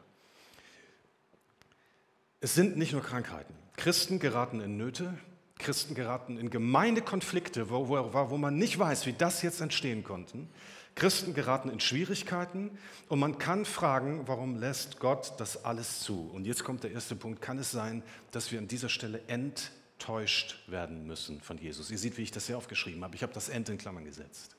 Es 2.40 2.54
sind 2.54 2.76
nicht 2.76 2.92
nur 2.92 3.02
Krankheiten. 3.02 3.54
Christen 3.76 4.18
geraten 4.18 4.60
in 4.60 4.76
Nöte, 4.76 5.18
Christen 5.58 5.94
geraten 5.94 6.38
in 6.38 6.50
Gemeindekonflikte, 6.50 7.70
wo, 7.70 7.88
wo, 7.88 8.30
wo 8.30 8.36
man 8.36 8.56
nicht 8.56 8.78
weiß, 8.78 9.06
wie 9.06 9.12
das 9.12 9.42
jetzt 9.42 9.60
entstehen 9.60 10.04
konnte. 10.04 10.38
Christen 10.94 11.34
geraten 11.34 11.68
in 11.68 11.78
Schwierigkeiten 11.78 12.70
und 13.08 13.18
man 13.18 13.36
kann 13.36 13.66
fragen, 13.66 14.26
warum 14.26 14.56
lässt 14.56 14.98
Gott 14.98 15.34
das 15.38 15.64
alles 15.64 16.00
zu? 16.00 16.30
Und 16.32 16.46
jetzt 16.46 16.64
kommt 16.64 16.84
der 16.84 16.92
erste 16.92 17.14
Punkt. 17.14 17.42
Kann 17.42 17.58
es 17.58 17.70
sein, 17.70 18.02
dass 18.30 18.50
wir 18.50 18.58
an 18.58 18.66
dieser 18.66 18.88
Stelle 18.88 19.20
enttäuscht 19.26 20.56
werden 20.68 21.06
müssen 21.06 21.42
von 21.42 21.58
Jesus? 21.58 21.90
Ihr 21.90 21.98
seht, 21.98 22.16
wie 22.16 22.22
ich 22.22 22.30
das 22.30 22.46
hier 22.46 22.56
aufgeschrieben 22.56 23.04
habe. 23.04 23.14
Ich 23.14 23.22
habe 23.22 23.34
das 23.34 23.50
End 23.50 23.68
in 23.68 23.76
Klammern 23.76 24.06
gesetzt. 24.06 24.55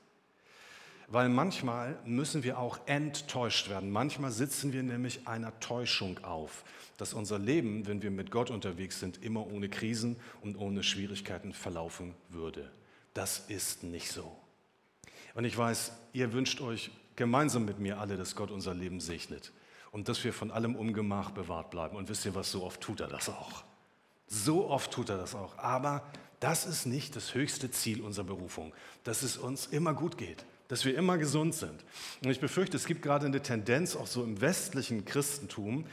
Weil 1.09 1.29
manchmal 1.29 1.97
müssen 2.03 2.43
wir 2.43 2.59
auch 2.59 2.79
enttäuscht 2.85 3.69
werden. 3.69 3.91
Manchmal 3.91 4.31
sitzen 4.31 4.73
wir 4.73 4.83
nämlich 4.83 5.25
einer 5.25 5.57
Täuschung 5.61 6.21
auf, 6.23 6.65
dass 6.97 7.13
unser 7.13 7.39
Leben, 7.39 7.87
wenn 7.87 8.01
wir 8.01 8.11
mit 8.11 8.29
Gott 8.29 8.49
unterwegs 8.49 8.99
sind, 8.99 9.23
immer 9.23 9.47
ohne 9.47 9.69
Krisen 9.69 10.17
und 10.41 10.57
ohne 10.57 10.83
Schwierigkeiten 10.83 11.53
verlaufen 11.53 12.13
würde. 12.29 12.69
Das 13.13 13.45
ist 13.47 13.83
nicht 13.83 14.11
so. 14.11 14.35
Und 15.33 15.45
ich 15.45 15.57
weiß, 15.57 15.93
ihr 16.11 16.33
wünscht 16.33 16.59
euch 16.59 16.91
gemeinsam 17.15 17.63
mit 17.63 17.79
mir 17.79 17.99
alle, 17.99 18.17
dass 18.17 18.35
Gott 18.35 18.51
unser 18.51 18.73
Leben 18.73 18.99
segnet 18.99 19.53
und 19.91 20.09
dass 20.09 20.23
wir 20.23 20.33
von 20.33 20.51
allem 20.51 20.75
Ungemach 20.75 21.31
bewahrt 21.31 21.71
bleiben. 21.71 21.95
Und 21.95 22.09
wisst 22.09 22.25
ihr 22.25 22.35
was, 22.35 22.51
so 22.51 22.63
oft 22.63 22.81
tut 22.81 22.99
er 22.99 23.07
das 23.07 23.29
auch. 23.29 23.63
So 24.27 24.69
oft 24.69 24.91
tut 24.91 25.09
er 25.09 25.17
das 25.17 25.35
auch. 25.35 25.57
Aber 25.57 26.03
das 26.39 26.65
ist 26.65 26.85
nicht 26.85 27.15
das 27.15 27.33
höchste 27.33 27.71
Ziel 27.71 28.01
unserer 28.01 28.25
Berufung, 28.25 28.73
dass 29.03 29.23
es 29.23 29.37
uns 29.37 29.67
immer 29.67 29.93
gut 29.93 30.17
geht, 30.17 30.45
dass 30.67 30.85
wir 30.85 30.97
immer 30.97 31.17
gesund 31.17 31.55
sind. 31.55 31.83
Und 32.23 32.29
ich 32.29 32.39
befürchte, 32.39 32.77
es 32.77 32.85
gibt 32.85 33.01
gerade 33.01 33.25
eine 33.25 33.41
Tendenz, 33.41 33.95
auch 33.95 34.07
so 34.07 34.23
im 34.23 34.41
westlichen 34.41 35.05
Christentum, 35.05 35.85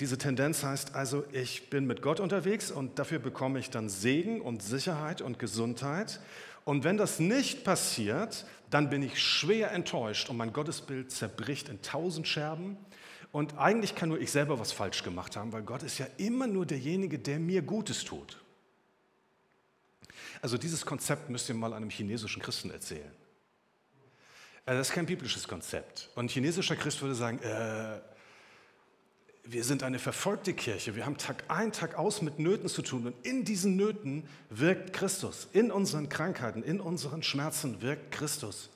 diese 0.00 0.16
Tendenz 0.16 0.62
heißt 0.64 0.94
also, 0.94 1.24
ich 1.30 1.68
bin 1.68 1.86
mit 1.86 2.00
Gott 2.00 2.20
unterwegs 2.20 2.70
und 2.70 2.98
dafür 2.98 3.18
bekomme 3.18 3.58
ich 3.58 3.68
dann 3.68 3.90
Segen 3.90 4.40
und 4.40 4.62
Sicherheit 4.62 5.20
und 5.20 5.38
Gesundheit. 5.38 6.20
Und 6.64 6.84
wenn 6.84 6.96
das 6.96 7.20
nicht 7.20 7.64
passiert, 7.64 8.46
dann 8.70 8.88
bin 8.88 9.02
ich 9.02 9.22
schwer 9.22 9.72
enttäuscht 9.72 10.30
und 10.30 10.38
mein 10.38 10.54
Gottesbild 10.54 11.12
zerbricht 11.12 11.68
in 11.68 11.82
tausend 11.82 12.26
Scherben. 12.26 12.78
Und 13.30 13.58
eigentlich 13.58 13.94
kann 13.94 14.08
nur 14.08 14.18
ich 14.18 14.32
selber 14.32 14.58
was 14.58 14.72
falsch 14.72 15.02
gemacht 15.02 15.36
haben, 15.36 15.52
weil 15.52 15.62
Gott 15.62 15.82
ist 15.82 15.98
ja 15.98 16.06
immer 16.16 16.46
nur 16.46 16.64
derjenige, 16.64 17.18
der 17.18 17.38
mir 17.38 17.60
Gutes 17.60 18.02
tut. 18.02 18.38
Also 20.40 20.56
dieses 20.56 20.86
Konzept 20.86 21.28
müsst 21.28 21.50
ihr 21.50 21.54
mal 21.54 21.74
einem 21.74 21.90
chinesischen 21.90 22.40
Christen 22.40 22.70
erzählen. 22.70 23.12
Äh, 24.66 24.74
das 24.74 24.88
ist 24.88 24.94
kein 24.94 25.06
biblisches 25.06 25.46
Konzept. 25.46 26.10
Und 26.14 26.26
ein 26.26 26.28
chinesischer 26.28 26.76
Christ 26.76 27.00
würde 27.02 27.14
sagen, 27.14 27.38
äh, 27.40 28.00
wir 29.44 29.64
sind 29.64 29.82
eine 29.82 29.98
verfolgte 29.98 30.52
Kirche. 30.52 30.94
Wir 30.94 31.06
haben 31.06 31.16
Tag 31.16 31.44
ein, 31.48 31.72
Tag 31.72 31.96
aus 31.96 32.22
mit 32.22 32.38
Nöten 32.38 32.68
zu 32.68 32.82
tun. 32.82 33.06
Und 33.06 33.26
in 33.26 33.44
diesen 33.44 33.76
Nöten 33.76 34.28
wirkt 34.48 34.92
Christus. 34.92 35.48
In 35.52 35.70
unseren 35.72 36.08
Krankheiten, 36.08 36.62
in 36.62 36.80
unseren 36.80 37.22
Schmerzen 37.22 37.82
wirkt 37.82 38.12
Christus. 38.12 38.70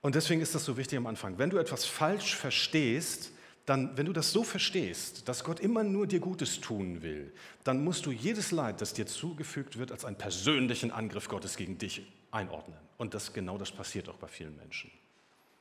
Und 0.00 0.14
deswegen 0.14 0.40
ist 0.40 0.54
das 0.54 0.64
so 0.64 0.76
wichtig 0.76 0.98
am 0.98 1.06
Anfang. 1.06 1.38
Wenn 1.38 1.50
du 1.50 1.58
etwas 1.58 1.84
falsch 1.84 2.34
verstehst, 2.34 3.32
dann, 3.66 3.96
wenn 3.96 4.06
du 4.06 4.12
das 4.12 4.32
so 4.32 4.42
verstehst, 4.42 5.28
dass 5.28 5.44
Gott 5.44 5.60
immer 5.60 5.84
nur 5.84 6.08
dir 6.08 6.18
Gutes 6.18 6.60
tun 6.60 7.02
will, 7.02 7.32
dann 7.62 7.84
musst 7.84 8.06
du 8.06 8.10
jedes 8.10 8.50
Leid, 8.50 8.80
das 8.80 8.92
dir 8.92 9.06
zugefügt 9.06 9.78
wird, 9.78 9.92
als 9.92 10.04
einen 10.04 10.16
persönlichen 10.16 10.90
Angriff 10.90 11.28
Gottes 11.28 11.56
gegen 11.56 11.78
dich 11.78 12.02
einordnen. 12.32 12.78
Und 12.98 13.14
das, 13.14 13.32
genau 13.32 13.58
das 13.58 13.70
passiert 13.70 14.08
auch 14.08 14.16
bei 14.16 14.26
vielen 14.26 14.56
Menschen. 14.56 14.90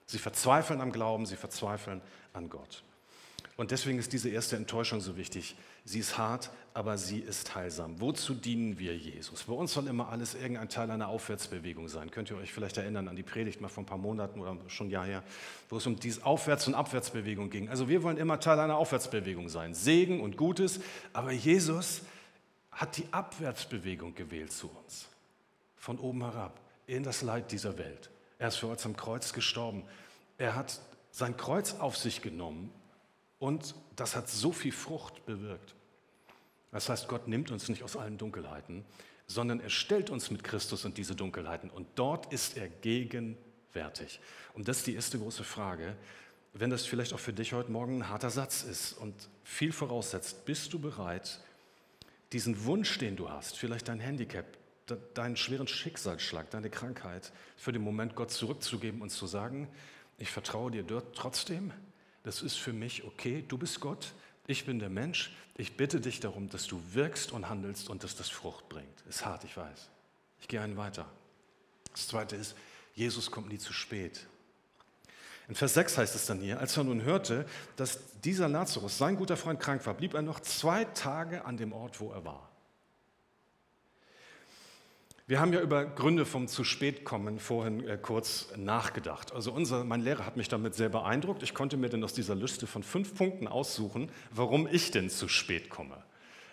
Sie 0.08 0.18
verzweifeln 0.18 0.82
am 0.82 0.92
Glauben, 0.92 1.26
sie 1.26 1.36
verzweifeln 1.36 2.02
an 2.34 2.50
Gott. 2.50 2.84
Und 3.58 3.70
deswegen 3.72 4.00
ist 4.00 4.12
diese 4.12 4.30
erste 4.30 4.56
Enttäuschung 4.56 5.02
so 5.02 5.18
wichtig. 5.18 5.56
Sie 5.86 6.00
ist 6.00 6.18
hart, 6.18 6.50
aber 6.74 6.98
sie 6.98 7.20
ist 7.20 7.54
heilsam. 7.54 8.00
Wozu 8.00 8.34
dienen 8.34 8.80
wir 8.80 8.98
Jesus? 8.98 9.44
Bei 9.44 9.54
uns 9.54 9.74
soll 9.74 9.88
immer 9.88 10.10
alles 10.10 10.34
irgendein 10.34 10.70
Teil 10.70 10.90
einer 10.90 11.10
Aufwärtsbewegung 11.10 11.88
sein. 11.88 12.10
Könnt 12.10 12.32
ihr 12.32 12.38
euch 12.38 12.52
vielleicht 12.52 12.78
erinnern 12.78 13.08
an 13.08 13.16
die 13.16 13.24
Predigt 13.24 13.62
mal 13.62 13.68
vor 13.68 13.84
ein 13.84 13.86
paar 13.86 13.98
Monaten 13.98 14.40
oder 14.40 14.58
schon 14.68 14.88
ein 14.88 14.92
Jahr 14.92 15.06
her, 15.06 15.24
wo 15.70 15.78
es 15.78 15.86
um 15.86 16.00
diese 16.00 16.26
Aufwärts- 16.26 16.68
und 16.68 16.74
Abwärtsbewegung 16.74 17.50
ging. 17.50 17.70
Also 17.70 17.88
wir 17.88 18.04
wollen 18.04 18.18
immer 18.18 18.40
Teil 18.40 18.60
einer 18.60 18.78
Aufwärtsbewegung 18.78 19.48
sein. 19.48 19.74
Segen 19.74 20.22
und 20.22 20.38
Gutes. 20.38 20.80
Aber 21.14 21.32
Jesus 21.32 22.02
hat 22.72 22.98
die 22.98 23.06
Abwärtsbewegung 23.12 24.16
gewählt 24.16 24.54
zu 24.54 24.70
uns. 24.70 25.11
Von 25.82 25.98
oben 25.98 26.22
herab 26.22 26.62
in 26.86 27.02
das 27.02 27.24
Leid 27.24 27.52
dieser 27.52 27.80
Welt. 27.80 28.12
Er 28.38 28.50
ist 28.50 28.58
für 28.58 28.68
uns 28.68 28.86
am 28.86 28.96
Kreuz 28.96 29.34
gestorben. 29.34 29.82
Er 30.38 30.56
hat 30.56 30.80
sein 31.10 31.36
Kreuz 31.36 31.74
auf 31.74 31.98
sich 31.98 32.22
genommen 32.22 32.72
und 33.40 33.74
das 33.96 34.16
hat 34.16 34.30
so 34.30 34.52
viel 34.52 34.74
Frucht 34.74 35.26
bewirkt. 35.26 35.74
Das 36.70 36.88
heißt, 36.88 37.08
Gott 37.08 37.28
nimmt 37.28 37.50
uns 37.50 37.68
nicht 37.68 37.82
aus 37.82 37.98
allen 37.98 38.20
Dunkelheiten, 38.20 38.86
sondern 39.26 39.60
er 39.60 39.72
stellt 39.72 40.12
uns 40.12 40.30
mit 40.30 40.44
Christus 40.44 40.86
in 40.86 40.94
diese 40.94 41.16
Dunkelheiten 41.16 41.72
und 41.72 41.88
dort 41.96 42.32
ist 42.32 42.58
er 42.58 42.70
gegenwärtig. 42.70 44.20
Und 44.54 44.68
das 44.68 44.78
ist 44.78 44.88
die 44.88 44.94
erste 44.94 45.18
große 45.18 45.44
Frage. 45.44 45.96
Wenn 46.54 46.70
das 46.70 46.86
vielleicht 46.86 47.12
auch 47.12 47.20
für 47.20 47.34
dich 47.34 47.54
heute 47.54 47.72
Morgen 47.72 48.04
ein 48.04 48.10
harter 48.10 48.30
Satz 48.30 48.62
ist 48.62 48.94
und 48.94 49.16
viel 49.44 49.72
voraussetzt, 49.72 50.46
bist 50.46 50.74
du 50.74 50.80
bereit, 50.80 51.40
diesen 52.34 52.66
Wunsch, 52.66 53.00
den 53.00 53.16
du 53.16 53.32
hast, 53.32 53.58
vielleicht 53.58 53.88
dein 53.88 54.00
Handicap, 54.00 54.46
deinen 55.14 55.38
schweren 55.38 55.68
Schicksalsschlag, 55.68 56.50
deine 56.50 56.70
Krankheit 56.70 57.32
für 57.58 57.72
den 57.72 57.82
Moment 57.82 58.16
Gott 58.16 58.32
zurückzugeben 58.32 59.02
und 59.02 59.10
zu 59.10 59.28
sagen, 59.28 59.68
ich 60.18 60.30
vertraue 60.30 60.72
dir 60.72 60.84
dort 60.84 61.16
trotzdem, 61.16 61.72
das 62.24 62.42
ist 62.42 62.58
für 62.58 62.74
mich 62.74 63.04
okay, 63.04 63.44
du 63.48 63.58
bist 63.58 63.80
Gott, 63.80 64.14
ich 64.48 64.66
bin 64.66 64.80
der 64.80 64.90
Mensch, 64.90 65.34
ich 65.56 65.78
bitte 65.78 66.00
dich 66.02 66.20
darum, 66.20 66.50
dass 66.50 66.68
du 66.68 66.82
wirkst 66.92 67.32
und 67.32 67.50
handelst 67.50 67.90
und 67.90 68.04
dass 68.04 68.16
das 68.16 68.30
Frucht 68.30 68.70
bringt. 68.70 69.02
Ist 69.10 69.26
hart, 69.26 69.44
ich 69.44 69.56
weiß. 69.56 69.90
Ich 70.40 70.48
gehe 70.48 70.62
einen 70.62 70.78
weiter. 70.78 71.06
Das 71.92 72.08
zweite 72.08 72.36
ist, 72.36 72.56
Jesus 72.94 73.32
kommt 73.32 73.50
nie 73.50 73.58
zu 73.58 73.74
spät. 73.74 74.28
In 75.48 75.56
Vers 75.56 75.74
6 75.74 75.98
heißt 75.98 76.16
es 76.16 76.26
dann 76.26 76.40
hier, 76.40 76.60
als 76.60 76.78
er 76.78 76.84
nun 76.84 77.04
hörte, 77.04 77.46
dass 77.76 78.00
dieser 78.22 78.48
Lazarus, 78.48 78.98
sein 78.98 79.18
guter 79.18 79.38
Freund, 79.38 79.60
krank 79.60 79.86
war, 79.86 79.94
blieb 79.94 80.14
er 80.14 80.22
noch 80.22 80.40
zwei 80.40 80.86
Tage 80.86 81.46
an 81.46 81.58
dem 81.58 81.74
Ort, 81.74 82.00
wo 82.00 82.12
er 82.12 82.24
war. 82.24 82.51
Wir 85.28 85.40
haben 85.40 85.54
ja 85.54 85.62
über 85.62 85.86
Gründe 85.86 86.26
vom 86.26 86.48
zu 86.48 86.64
spät 86.64 87.06
kommen 87.06 87.40
vorhin 87.40 87.88
äh, 87.88 87.98
kurz 87.98 88.50
nachgedacht. 88.58 89.34
Also 89.34 89.52
unser, 89.52 89.84
mein 89.84 90.02
Lehrer 90.02 90.26
hat 90.26 90.36
mich 90.36 90.50
damit 90.50 90.76
sehr 90.76 90.90
beeindruckt. 90.90 91.44
Ich 91.44 91.54
konnte 91.54 91.78
mir 91.78 91.90
dann 91.90 92.04
aus 92.04 92.14
dieser 92.14 92.36
Liste 92.36 92.68
von 92.68 92.84
fünf 92.84 93.16
Punkten 93.16 93.48
aussuchen, 93.48 94.12
warum 94.32 94.68
ich 94.70 94.92
denn 94.92 95.10
zu 95.10 95.28
spät 95.28 95.70
komme. 95.70 95.98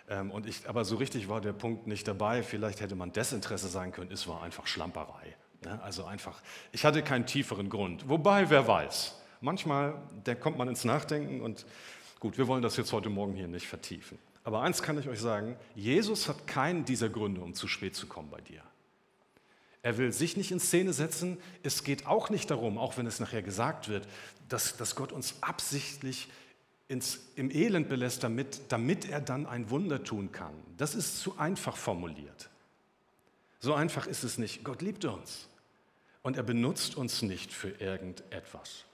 Ähm, 0.07 0.31
und 0.31 0.45
ich, 0.45 0.69
aber 0.69 0.85
so 0.85 0.95
richtig 0.95 1.27
war 1.27 1.41
der 1.41 1.53
Punkt 1.53 1.87
nicht 1.87 2.07
dabei. 2.07 2.43
Vielleicht 2.43 2.81
hätte 2.81 2.95
man 2.95 3.11
Desinteresse 3.11 3.67
sein 3.67 3.91
können. 3.91 4.11
Es 4.11 4.27
war 4.27 4.43
einfach 4.43 4.67
Schlamperei. 4.67 5.35
Ne? 5.63 5.81
Also 5.81 6.05
einfach, 6.05 6.41
ich 6.71 6.85
hatte 6.85 7.01
keinen 7.03 7.25
tieferen 7.25 7.69
Grund. 7.69 8.07
Wobei, 8.07 8.49
wer 8.49 8.67
weiß, 8.67 9.15
manchmal 9.41 10.01
da 10.23 10.35
kommt 10.35 10.57
man 10.57 10.67
ins 10.67 10.85
Nachdenken 10.85 11.41
und 11.41 11.65
gut, 12.19 12.37
wir 12.37 12.47
wollen 12.47 12.61
das 12.61 12.77
jetzt 12.77 12.93
heute 12.93 13.09
Morgen 13.09 13.33
hier 13.33 13.47
nicht 13.47 13.67
vertiefen. 13.67 14.17
Aber 14.43 14.61
eins 14.61 14.81
kann 14.81 14.97
ich 14.97 15.07
euch 15.07 15.19
sagen, 15.19 15.57
Jesus 15.75 16.27
hat 16.27 16.47
keinen 16.47 16.85
dieser 16.85 17.09
Gründe, 17.09 17.41
um 17.41 17.53
zu 17.53 17.67
spät 17.67 17.95
zu 17.95 18.07
kommen 18.07 18.29
bei 18.29 18.41
dir. 18.41 18.61
Er 19.81 19.97
will 19.97 20.11
sich 20.11 20.35
nicht 20.35 20.51
in 20.51 20.59
Szene 20.59 20.93
setzen. 20.93 21.37
Es 21.63 21.83
geht 21.83 22.05
auch 22.05 22.29
nicht 22.29 22.51
darum, 22.51 22.77
auch 22.77 22.97
wenn 22.97 23.05
es 23.05 23.19
nachher 23.19 23.41
gesagt 23.41 23.87
wird, 23.87 24.07
dass, 24.49 24.75
dass 24.75 24.95
Gott 24.95 25.11
uns 25.11 25.35
absichtlich 25.41 26.29
ins, 26.87 27.19
im 27.35 27.51
Elend 27.51 27.87
belässt, 27.87 28.23
damit, 28.23 28.61
damit 28.69 29.09
er 29.09 29.21
dann 29.21 29.45
ein 29.45 29.69
Wunder 29.69 30.03
tun 30.03 30.31
kann. 30.31 30.53
Das 30.77 30.95
ist 30.95 31.19
zu 31.19 31.37
einfach 31.37 31.77
formuliert. 31.77 32.49
So 33.59 33.73
einfach 33.73 34.07
ist 34.07 34.23
es 34.23 34.37
nicht. 34.37 34.63
Gott 34.63 34.81
liebt 34.81 35.05
uns 35.05 35.47
und 36.23 36.35
er 36.35 36.43
benutzt 36.43 36.95
uns 36.95 37.21
nicht 37.21 37.53
für 37.53 37.69
irgendetwas. 37.69 38.85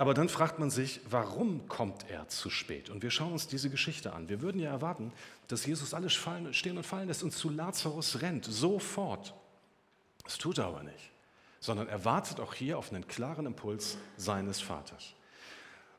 Aber 0.00 0.14
dann 0.14 0.28
fragt 0.28 0.60
man 0.60 0.70
sich, 0.70 1.00
warum 1.10 1.66
kommt 1.66 2.08
er 2.08 2.28
zu 2.28 2.50
spät? 2.50 2.88
Und 2.88 3.02
wir 3.02 3.10
schauen 3.10 3.32
uns 3.32 3.48
diese 3.48 3.68
Geschichte 3.68 4.12
an. 4.12 4.28
Wir 4.28 4.40
würden 4.40 4.60
ja 4.60 4.70
erwarten, 4.70 5.12
dass 5.48 5.66
Jesus 5.66 5.92
alles 5.92 6.14
fallen, 6.14 6.54
stehen 6.54 6.76
und 6.76 6.86
fallen 6.86 7.08
lässt 7.08 7.24
und 7.24 7.32
zu 7.32 7.50
Lazarus 7.50 8.22
rennt, 8.22 8.44
sofort. 8.44 9.34
Das 10.22 10.38
tut 10.38 10.58
er 10.58 10.66
aber 10.66 10.84
nicht, 10.84 11.10
sondern 11.58 11.88
er 11.88 12.04
wartet 12.04 12.38
auch 12.38 12.54
hier 12.54 12.78
auf 12.78 12.92
einen 12.92 13.08
klaren 13.08 13.46
Impuls 13.46 13.98
seines 14.16 14.60
Vaters. 14.60 15.14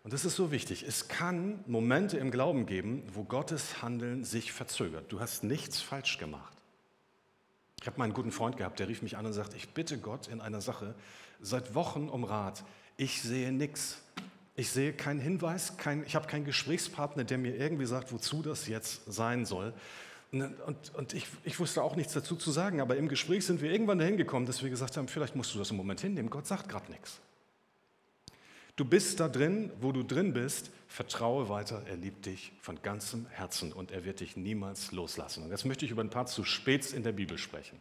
Und 0.05 0.13
das 0.13 0.23
ist 0.23 0.37
so 0.37 0.49
wichtig. 0.49 0.83
Es 0.87 1.09
kann 1.09 1.61
Momente 1.67 2.17
im 2.17 2.31
Glauben 2.31 2.65
geben, 2.65 3.03
wo 3.11 3.25
Gottes 3.25 3.81
Handeln 3.81 4.23
sich 4.23 4.53
verzögert. 4.53 5.11
Du 5.11 5.19
hast 5.19 5.43
nichts 5.43 5.81
falsch 5.81 6.17
gemacht. 6.17 6.53
Ich 7.81 7.87
habe 7.87 7.97
mal 7.97 8.05
einen 8.05 8.13
guten 8.13 8.31
Freund 8.31 8.55
gehabt, 8.55 8.79
der 8.79 8.87
rief 8.87 9.01
mich 9.01 9.17
an 9.17 9.25
und 9.25 9.33
sagt, 9.33 9.53
ich 9.55 9.73
bitte 9.73 9.97
Gott 9.97 10.27
in 10.27 10.39
einer 10.39 10.61
Sache 10.61 10.95
seit 11.41 11.75
Wochen 11.75 12.07
um 12.07 12.23
Rat. 12.23 12.63
Ich 12.99 13.21
sehe 13.21 13.53
nichts. 13.53 13.97
Ich 14.57 14.71
sehe 14.71 14.91
keinen 14.91 15.21
Hinweis, 15.21 15.77
kein, 15.77 16.03
ich 16.05 16.17
habe 16.17 16.27
keinen 16.27 16.43
Gesprächspartner, 16.43 17.23
der 17.23 17.37
mir 17.37 17.55
irgendwie 17.55 17.85
sagt, 17.85 18.11
wozu 18.11 18.41
das 18.41 18.67
jetzt 18.67 19.03
sein 19.07 19.45
soll. 19.45 19.73
Und, 20.33 20.59
und, 20.59 20.95
und 20.95 21.13
ich, 21.13 21.25
ich, 21.45 21.57
wusste 21.61 21.81
auch 21.81 21.95
nichts 21.95 22.11
dazu 22.11 22.35
zu 22.35 22.51
sagen, 22.51 22.81
aber 22.81 22.97
im 22.97 23.07
Gespräch 23.07 23.45
sind 23.45 23.61
wir 23.61 23.71
irgendwann 23.71 23.99
dahin 23.99 24.17
gekommen, 24.17 24.45
dass 24.45 24.61
wir 24.61 24.69
gesagt 24.69 24.97
haben, 24.97 25.07
vielleicht 25.07 25.33
musst 25.37 25.55
du 25.55 25.59
das 25.59 25.71
im 25.71 25.77
Moment 25.77 26.01
hinnehmen. 26.01 26.29
Gott 26.29 26.45
sagt 26.45 26.67
gerade 26.67 26.91
nichts. 26.91 27.19
Du 28.75 28.83
bist 28.83 29.21
da 29.21 29.29
drin, 29.29 29.71
wo 29.79 29.93
du 29.93 30.03
drin 30.03 30.33
bist, 30.33 30.69
vertraue 30.89 31.47
weiter, 31.47 31.83
er 31.87 31.95
liebt 31.95 32.25
dich 32.25 32.51
von 32.59 32.81
ganzem 32.81 33.27
Herzen 33.27 33.71
und 33.71 33.91
er 33.91 34.03
wird 34.03 34.19
dich 34.19 34.35
niemals 34.35 34.91
loslassen. 34.91 35.43
Und 35.43 35.51
jetzt 35.51 35.63
möchte 35.63 35.85
ich 35.85 35.91
über 35.91 36.03
ein 36.03 36.09
paar 36.09 36.25
zu 36.25 36.43
späts 36.43 36.91
in 36.91 37.03
der 37.03 37.13
Bibel 37.13 37.37
sprechen. 37.37 37.79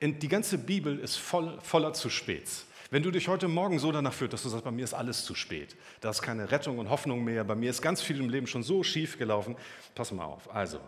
die 0.00 0.28
ganze 0.28 0.56
Bibel 0.56 0.98
ist 0.98 1.16
voll, 1.16 1.58
voller 1.60 1.92
zu 1.92 2.08
späts. 2.08 2.64
Wenn 2.90 3.04
du 3.04 3.12
dich 3.12 3.28
heute 3.28 3.46
Morgen 3.46 3.78
so 3.78 3.92
danach 3.92 4.12
fühlst, 4.12 4.32
dass 4.32 4.42
du 4.42 4.48
sagst, 4.48 4.64
bei 4.64 4.72
mir 4.72 4.82
ist 4.82 4.94
alles 4.94 5.24
zu 5.24 5.36
spät, 5.36 5.76
da 6.00 6.10
ist 6.10 6.22
keine 6.22 6.50
Rettung 6.50 6.78
und 6.78 6.90
Hoffnung 6.90 7.22
mehr, 7.22 7.44
bei 7.44 7.54
mir 7.54 7.70
ist 7.70 7.82
ganz 7.82 8.02
viel 8.02 8.18
im 8.18 8.28
Leben 8.28 8.48
schon 8.48 8.64
so 8.64 8.82
schief 8.82 9.16
gelaufen, 9.16 9.56
pass 9.94 10.10
mal 10.10 10.24
auf. 10.24 10.52
Also, 10.52 10.80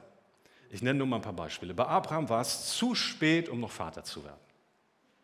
ich 0.70 0.82
nenne 0.82 0.98
nur 0.98 1.06
mal 1.06 1.16
ein 1.16 1.22
paar 1.22 1.32
Beispiele. 1.32 1.74
Bei 1.74 1.86
Abraham 1.86 2.28
war 2.28 2.40
es 2.40 2.74
zu 2.76 2.96
spät, 2.96 3.48
um 3.48 3.60
noch 3.60 3.70
Vater 3.70 4.02
zu 4.02 4.24
werden. 4.24 4.40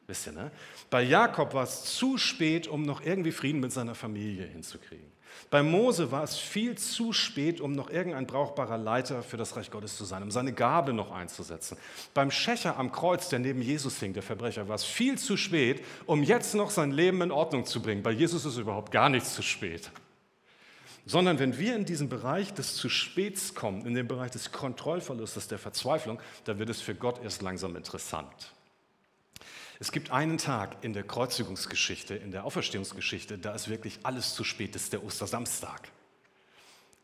Wisst 0.07 0.29
ihr, 0.29 0.33
ne? 0.33 0.53
Bei 0.89 1.03
Jakob 1.03 1.53
war 1.53 1.65
es 1.65 1.85
zu 1.97 2.17
spät, 2.17 2.69
um 2.69 2.83
noch 2.83 3.03
irgendwie 3.03 3.33
Frieden 3.33 3.61
mit 3.61 3.73
seiner 3.73 3.97
Familie 3.97 4.47
hinzukriegen. 4.47 5.11
Bei 5.51 5.63
Mose 5.63 6.13
war 6.13 6.23
es 6.23 6.37
viel 6.37 6.77
zu 6.77 7.13
spät, 7.13 7.61
um 7.61 7.73
noch 7.73 7.89
irgendein 7.89 8.27
brauchbarer 8.27 8.77
Leiter 8.77 9.23
für 9.23 9.39
das 9.39 9.57
Reich 9.57 9.71
Gottes 9.71 9.97
zu 9.97 10.05
sein, 10.05 10.23
um 10.23 10.31
seine 10.31 10.53
Gabe 10.53 10.93
noch 10.93 11.11
einzusetzen. 11.11 11.79
Beim 12.13 12.31
Schächer 12.31 12.77
am 12.77 12.93
Kreuz, 12.93 13.29
der 13.31 13.39
neben 13.39 13.63
Jesus 13.63 13.99
hing, 13.99 14.13
der 14.13 14.23
Verbrecher, 14.23 14.69
war 14.69 14.75
es 14.75 14.85
viel 14.85 15.19
zu 15.19 15.37
spät, 15.37 15.83
um 16.05 16.23
jetzt 16.23 16.55
noch 16.55 16.71
sein 16.71 16.91
Leben 16.91 17.23
in 17.23 17.31
Ordnung 17.31 17.65
zu 17.65 17.81
bringen. 17.81 18.03
Bei 18.03 18.11
Jesus 18.11 18.45
ist 18.45 18.59
überhaupt 18.59 18.93
gar 18.93 19.09
nichts 19.09 19.35
zu 19.35 19.43
spät. 19.43 19.91
Sondern 21.07 21.39
wenn 21.39 21.59
wir 21.59 21.75
in 21.75 21.87
diesen 21.87 22.11
Bereich 22.11 22.53
des 22.53 22.75
zu 22.75 22.91
Späts 22.91 23.55
kommen, 23.55 23.87
in 23.87 23.95
den 23.95 24.07
Bereich 24.07 24.31
des 24.31 24.53
Kontrollverlustes, 24.53 25.49
der 25.49 25.59
Verzweiflung, 25.59 26.21
dann 26.45 26.59
wird 26.59 26.69
es 26.69 26.83
für 26.83 26.95
Gott 26.95 27.23
erst 27.23 27.41
langsam 27.41 27.75
interessant. 27.77 28.53
Es 29.81 29.93
gibt 29.93 30.11
einen 30.11 30.39
Tag 30.39 30.77
in 30.83 30.93
der 30.93 31.05
Kreuzigungsgeschichte, 31.05 32.15
in 32.15 32.33
der 32.33 32.45
Auferstehungsgeschichte, 32.45 33.39
da 33.39 33.55
ist 33.55 33.69
wirklich 33.69 34.01
alles 34.03 34.35
zu 34.35 34.43
spät, 34.43 34.75
das 34.75 34.85
ist 34.85 34.93
der 34.93 35.05
Ostersamstag. 35.05 35.89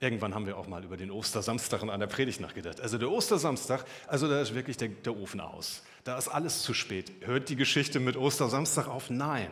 Irgendwann 0.00 0.34
haben 0.34 0.46
wir 0.46 0.58
auch 0.58 0.66
mal 0.66 0.82
über 0.84 0.96
den 0.96 1.10
Ostersamstag 1.10 1.82
in 1.82 1.88
einer 1.88 2.08
Predigt 2.08 2.40
nachgedacht. 2.40 2.80
Also 2.80 2.98
der 2.98 3.10
Ostersamstag, 3.10 3.84
also 4.08 4.28
da 4.28 4.40
ist 4.40 4.54
wirklich 4.54 4.76
der, 4.76 4.88
der 4.88 5.16
Ofen 5.16 5.40
aus. 5.40 5.82
Da 6.02 6.18
ist 6.18 6.28
alles 6.28 6.62
zu 6.62 6.74
spät. 6.74 7.12
Hört 7.20 7.48
die 7.48 7.56
Geschichte 7.56 8.00
mit 8.00 8.16
Ostersamstag 8.16 8.88
auf? 8.88 9.08
Nein. 9.08 9.50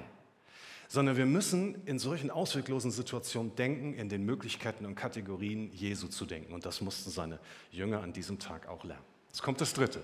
Sondern 0.88 1.16
wir 1.16 1.24
müssen 1.24 1.86
in 1.86 1.98
solchen 1.98 2.30
ausweglosen 2.30 2.90
Situationen 2.90 3.54
denken, 3.54 3.94
in 3.94 4.08
den 4.08 4.26
Möglichkeiten 4.26 4.84
und 4.84 4.96
Kategorien 4.96 5.72
Jesu 5.72 6.08
zu 6.08 6.26
denken. 6.26 6.52
Und 6.52 6.66
das 6.66 6.80
mussten 6.80 7.10
seine 7.10 7.38
Jünger 7.70 8.02
an 8.02 8.12
diesem 8.12 8.38
Tag 8.38 8.68
auch 8.68 8.84
lernen. 8.84 9.04
Jetzt 9.28 9.42
kommt 9.42 9.60
das 9.60 9.72
Dritte. 9.72 10.02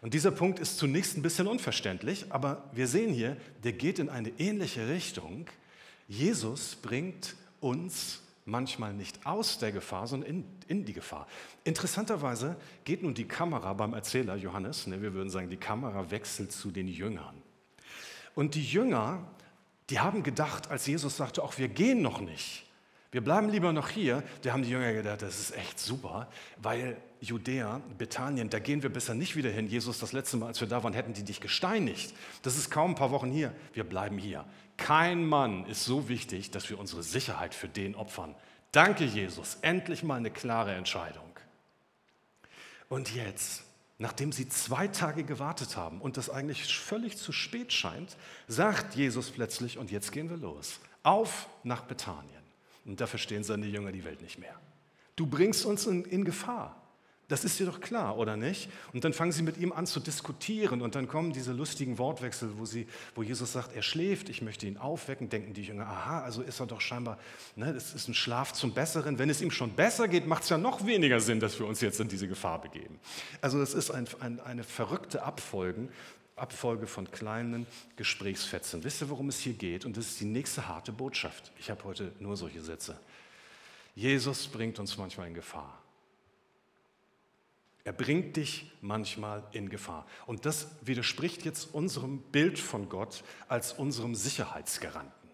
Und 0.00 0.14
dieser 0.14 0.30
Punkt 0.30 0.58
ist 0.60 0.78
zunächst 0.78 1.16
ein 1.16 1.22
bisschen 1.22 1.46
unverständlich, 1.46 2.26
aber 2.30 2.64
wir 2.72 2.86
sehen 2.86 3.12
hier, 3.12 3.36
der 3.64 3.72
geht 3.72 3.98
in 3.98 4.08
eine 4.08 4.30
ähnliche 4.38 4.88
Richtung. 4.88 5.46
Jesus 6.06 6.76
bringt 6.76 7.34
uns 7.60 8.22
manchmal 8.44 8.94
nicht 8.94 9.26
aus 9.26 9.58
der 9.58 9.72
Gefahr, 9.72 10.06
sondern 10.06 10.30
in, 10.30 10.44
in, 10.68 10.84
die 10.84 10.92
Gefahr. 10.92 11.26
Interessanterweise 11.64 12.56
geht 12.84 13.02
nun 13.02 13.14
die 13.14 13.26
Kamera 13.26 13.72
beim 13.74 13.92
Erzähler 13.92 14.36
Johannes, 14.36 14.86
ne, 14.86 15.02
wir 15.02 15.12
würden 15.12 15.30
sagen, 15.30 15.50
die 15.50 15.56
Kamera 15.56 16.10
wechselt 16.10 16.52
zu 16.52 16.70
den 16.70 16.88
Jüngern. 16.88 17.42
Und 18.34 18.54
die 18.54 18.64
Jünger, 18.64 19.26
die 19.90 19.98
haben 19.98 20.22
gedacht, 20.22 20.70
als 20.70 20.86
Jesus 20.86 21.16
sagte, 21.16 21.42
auch 21.42 21.58
wir 21.58 21.68
gehen 21.68 22.00
noch 22.00 22.20
nicht, 22.20 22.64
wir 23.10 23.22
bleiben 23.22 23.48
lieber 23.48 23.72
noch 23.72 23.88
hier. 23.88 24.22
Da 24.42 24.52
haben 24.52 24.62
die 24.62 24.70
Jünger 24.70 24.92
gedacht, 24.92 25.22
das 25.22 25.38
ist 25.38 25.56
echt 25.56 25.78
super, 25.78 26.28
weil 26.60 26.96
Judäa, 27.20 27.80
Bethanien, 27.96 28.48
da 28.48 28.58
gehen 28.58 28.82
wir 28.82 28.90
besser 28.90 29.14
nicht 29.14 29.34
wieder 29.34 29.50
hin. 29.50 29.66
Jesus, 29.66 29.98
das 29.98 30.12
letzte 30.12 30.36
Mal, 30.36 30.46
als 30.46 30.60
wir 30.60 30.68
da 30.68 30.82
waren, 30.84 30.92
hätten 30.92 31.14
die 31.14 31.24
dich 31.24 31.40
gesteinigt. 31.40 32.14
Das 32.42 32.56
ist 32.56 32.70
kaum 32.70 32.92
ein 32.92 32.94
paar 32.94 33.10
Wochen 33.10 33.30
hier. 33.30 33.52
Wir 33.72 33.84
bleiben 33.84 34.18
hier. 34.18 34.44
Kein 34.76 35.26
Mann 35.26 35.66
ist 35.66 35.84
so 35.84 36.08
wichtig, 36.08 36.50
dass 36.52 36.70
wir 36.70 36.78
unsere 36.78 37.02
Sicherheit 37.02 37.54
für 37.54 37.68
den 37.68 37.96
opfern. 37.96 38.34
Danke, 38.70 39.04
Jesus. 39.04 39.58
Endlich 39.62 40.02
mal 40.02 40.16
eine 40.16 40.30
klare 40.30 40.74
Entscheidung. 40.74 41.24
Und 42.88 43.14
jetzt, 43.14 43.64
nachdem 43.98 44.30
sie 44.30 44.48
zwei 44.48 44.86
Tage 44.86 45.24
gewartet 45.24 45.76
haben 45.76 46.00
und 46.00 46.16
das 46.16 46.30
eigentlich 46.30 46.78
völlig 46.78 47.16
zu 47.16 47.32
spät 47.32 47.72
scheint, 47.72 48.16
sagt 48.46 48.94
Jesus 48.94 49.30
plötzlich, 49.30 49.78
und 49.78 49.90
jetzt 49.90 50.12
gehen 50.12 50.30
wir 50.30 50.36
los. 50.36 50.80
Auf 51.02 51.48
nach 51.64 51.82
Bethanien. 51.82 52.42
Und 52.84 53.00
da 53.00 53.06
verstehen 53.06 53.42
seine 53.44 53.66
Jünger 53.66 53.92
die 53.92 54.04
Welt 54.04 54.22
nicht 54.22 54.38
mehr. 54.38 54.54
Du 55.16 55.26
bringst 55.26 55.66
uns 55.66 55.86
in, 55.86 56.04
in 56.04 56.24
Gefahr. 56.24 56.80
Das 57.28 57.44
ist 57.44 57.58
dir 57.58 57.66
doch 57.66 57.80
klar, 57.80 58.16
oder 58.16 58.38
nicht? 58.38 58.70
Und 58.94 59.04
dann 59.04 59.12
fangen 59.12 59.32
sie 59.32 59.42
mit 59.42 59.58
ihm 59.58 59.70
an 59.70 59.86
zu 59.86 60.00
diskutieren 60.00 60.80
und 60.80 60.94
dann 60.94 61.08
kommen 61.08 61.34
diese 61.34 61.52
lustigen 61.52 61.98
Wortwechsel, 61.98 62.56
wo, 62.56 62.64
sie, 62.64 62.86
wo 63.14 63.22
Jesus 63.22 63.52
sagt, 63.52 63.76
er 63.76 63.82
schläft, 63.82 64.30
ich 64.30 64.40
möchte 64.40 64.66
ihn 64.66 64.78
aufwecken, 64.78 65.28
denken 65.28 65.52
die 65.52 65.62
Jünger, 65.62 65.86
aha, 65.86 66.22
also 66.22 66.40
ist 66.40 66.58
er 66.58 66.66
doch 66.66 66.80
scheinbar, 66.80 67.18
ne, 67.54 67.74
das 67.74 67.94
ist 67.94 68.08
ein 68.08 68.14
Schlaf 68.14 68.54
zum 68.54 68.72
Besseren. 68.72 69.18
Wenn 69.18 69.28
es 69.28 69.42
ihm 69.42 69.50
schon 69.50 69.72
besser 69.72 70.08
geht, 70.08 70.26
macht 70.26 70.44
es 70.44 70.48
ja 70.48 70.56
noch 70.56 70.86
weniger 70.86 71.20
Sinn, 71.20 71.38
dass 71.38 71.58
wir 71.58 71.66
uns 71.66 71.82
jetzt 71.82 72.00
in 72.00 72.08
diese 72.08 72.28
Gefahr 72.28 72.62
begeben. 72.62 72.98
Also 73.42 73.60
es 73.60 73.74
ist 73.74 73.90
ein, 73.90 74.08
ein, 74.20 74.40
eine 74.40 74.64
verrückte 74.64 75.22
Abfolgen, 75.22 75.90
Abfolge 76.34 76.86
von 76.86 77.10
kleinen 77.10 77.66
Gesprächsfetzen. 77.96 78.84
Wisst 78.84 79.02
ihr, 79.02 79.10
worum 79.10 79.28
es 79.28 79.38
hier 79.40 79.52
geht? 79.52 79.84
Und 79.84 79.98
das 79.98 80.06
ist 80.06 80.20
die 80.20 80.24
nächste 80.24 80.66
harte 80.66 80.92
Botschaft. 80.92 81.52
Ich 81.58 81.68
habe 81.70 81.84
heute 81.84 82.12
nur 82.20 82.38
solche 82.38 82.62
Sätze. 82.62 82.98
Jesus 83.94 84.46
bringt 84.46 84.78
uns 84.78 84.96
manchmal 84.96 85.28
in 85.28 85.34
Gefahr. 85.34 85.78
Er 87.88 87.94
bringt 87.94 88.36
dich 88.36 88.70
manchmal 88.82 89.42
in 89.52 89.70
Gefahr. 89.70 90.06
Und 90.26 90.44
das 90.44 90.68
widerspricht 90.82 91.46
jetzt 91.46 91.72
unserem 91.72 92.18
Bild 92.18 92.58
von 92.58 92.90
Gott 92.90 93.24
als 93.48 93.72
unserem 93.72 94.14
Sicherheitsgaranten. 94.14 95.30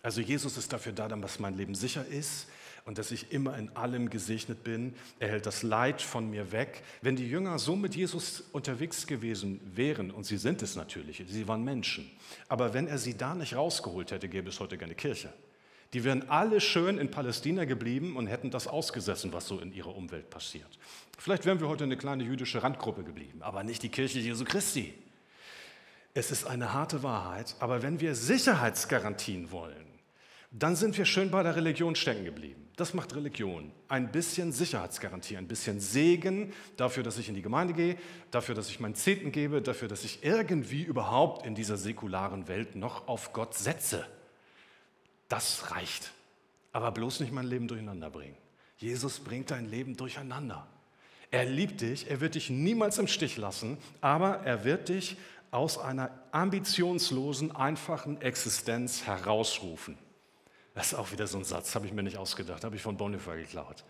Also 0.00 0.20
Jesus 0.20 0.56
ist 0.56 0.72
dafür 0.72 0.92
da, 0.92 1.08
dass 1.08 1.40
mein 1.40 1.56
Leben 1.56 1.74
sicher 1.74 2.06
ist 2.06 2.46
und 2.84 2.98
dass 2.98 3.10
ich 3.10 3.32
immer 3.32 3.58
in 3.58 3.74
allem 3.76 4.08
gesegnet 4.08 4.62
bin. 4.62 4.94
Er 5.18 5.30
hält 5.30 5.46
das 5.46 5.64
Leid 5.64 6.00
von 6.00 6.30
mir 6.30 6.52
weg. 6.52 6.84
Wenn 7.02 7.16
die 7.16 7.28
Jünger 7.28 7.58
so 7.58 7.74
mit 7.74 7.96
Jesus 7.96 8.44
unterwegs 8.52 9.08
gewesen 9.08 9.60
wären, 9.74 10.12
und 10.12 10.22
sie 10.22 10.36
sind 10.36 10.62
es 10.62 10.76
natürlich, 10.76 11.24
sie 11.26 11.48
waren 11.48 11.64
Menschen, 11.64 12.08
aber 12.46 12.72
wenn 12.72 12.86
er 12.86 12.98
sie 12.98 13.16
da 13.16 13.34
nicht 13.34 13.56
rausgeholt 13.56 14.12
hätte, 14.12 14.28
gäbe 14.28 14.50
es 14.50 14.60
heute 14.60 14.78
keine 14.78 14.94
Kirche. 14.94 15.32
Die 15.94 16.02
wären 16.02 16.28
alle 16.28 16.60
schön 16.60 16.98
in 16.98 17.12
Palästina 17.12 17.64
geblieben 17.66 18.16
und 18.16 18.26
hätten 18.26 18.50
das 18.50 18.66
ausgesessen, 18.66 19.32
was 19.32 19.46
so 19.46 19.60
in 19.60 19.72
ihrer 19.72 19.94
Umwelt 19.94 20.28
passiert. 20.28 20.66
Vielleicht 21.16 21.46
wären 21.46 21.60
wir 21.60 21.68
heute 21.68 21.84
eine 21.84 21.96
kleine 21.96 22.24
jüdische 22.24 22.64
Randgruppe 22.64 23.04
geblieben, 23.04 23.42
aber 23.42 23.62
nicht 23.62 23.80
die 23.84 23.88
Kirche 23.88 24.18
Jesu 24.18 24.44
Christi. 24.44 24.92
Es 26.12 26.32
ist 26.32 26.46
eine 26.46 26.72
harte 26.72 27.04
Wahrheit, 27.04 27.54
aber 27.60 27.82
wenn 27.82 28.00
wir 28.00 28.16
Sicherheitsgarantien 28.16 29.52
wollen, 29.52 29.86
dann 30.50 30.74
sind 30.74 30.98
wir 30.98 31.04
schön 31.04 31.30
bei 31.30 31.44
der 31.44 31.54
Religion 31.54 31.94
stecken 31.94 32.24
geblieben. 32.24 32.68
Das 32.74 32.92
macht 32.92 33.14
Religion. 33.14 33.70
Ein 33.86 34.10
bisschen 34.10 34.50
Sicherheitsgarantie, 34.50 35.36
ein 35.36 35.46
bisschen 35.46 35.78
Segen 35.78 36.52
dafür, 36.76 37.04
dass 37.04 37.18
ich 37.18 37.28
in 37.28 37.36
die 37.36 37.42
Gemeinde 37.42 37.72
gehe, 37.72 37.96
dafür, 38.32 38.56
dass 38.56 38.68
ich 38.68 38.80
meinen 38.80 38.96
Zehnten 38.96 39.30
gebe, 39.30 39.62
dafür, 39.62 39.86
dass 39.86 40.02
ich 40.02 40.24
irgendwie 40.24 40.82
überhaupt 40.82 41.46
in 41.46 41.54
dieser 41.54 41.76
säkularen 41.76 42.48
Welt 42.48 42.74
noch 42.74 43.06
auf 43.06 43.32
Gott 43.32 43.54
setze. 43.54 44.04
Das 45.28 45.70
reicht. 45.70 46.12
Aber 46.72 46.90
bloß 46.90 47.20
nicht 47.20 47.32
mein 47.32 47.46
Leben 47.46 47.68
durcheinander 47.68 48.10
bringen. 48.10 48.36
Jesus 48.78 49.20
bringt 49.20 49.50
dein 49.50 49.70
Leben 49.70 49.96
durcheinander. 49.96 50.66
Er 51.30 51.44
liebt 51.44 51.80
dich, 51.80 52.10
er 52.10 52.20
wird 52.20 52.34
dich 52.34 52.50
niemals 52.50 52.98
im 52.98 53.08
Stich 53.08 53.36
lassen, 53.36 53.78
aber 54.00 54.40
er 54.44 54.64
wird 54.64 54.88
dich 54.88 55.16
aus 55.50 55.78
einer 55.78 56.10
ambitionslosen, 56.32 57.54
einfachen 57.54 58.20
Existenz 58.20 59.06
herausrufen. 59.06 59.96
Das 60.74 60.88
ist 60.88 60.94
auch 60.94 61.12
wieder 61.12 61.26
so 61.26 61.38
ein 61.38 61.44
Satz, 61.44 61.74
habe 61.74 61.86
ich 61.86 61.92
mir 61.92 62.02
nicht 62.02 62.16
ausgedacht, 62.16 62.64
habe 62.64 62.76
ich 62.76 62.82
von 62.82 62.96
Bonhoeffer 62.96 63.36
geklaut. 63.36 63.84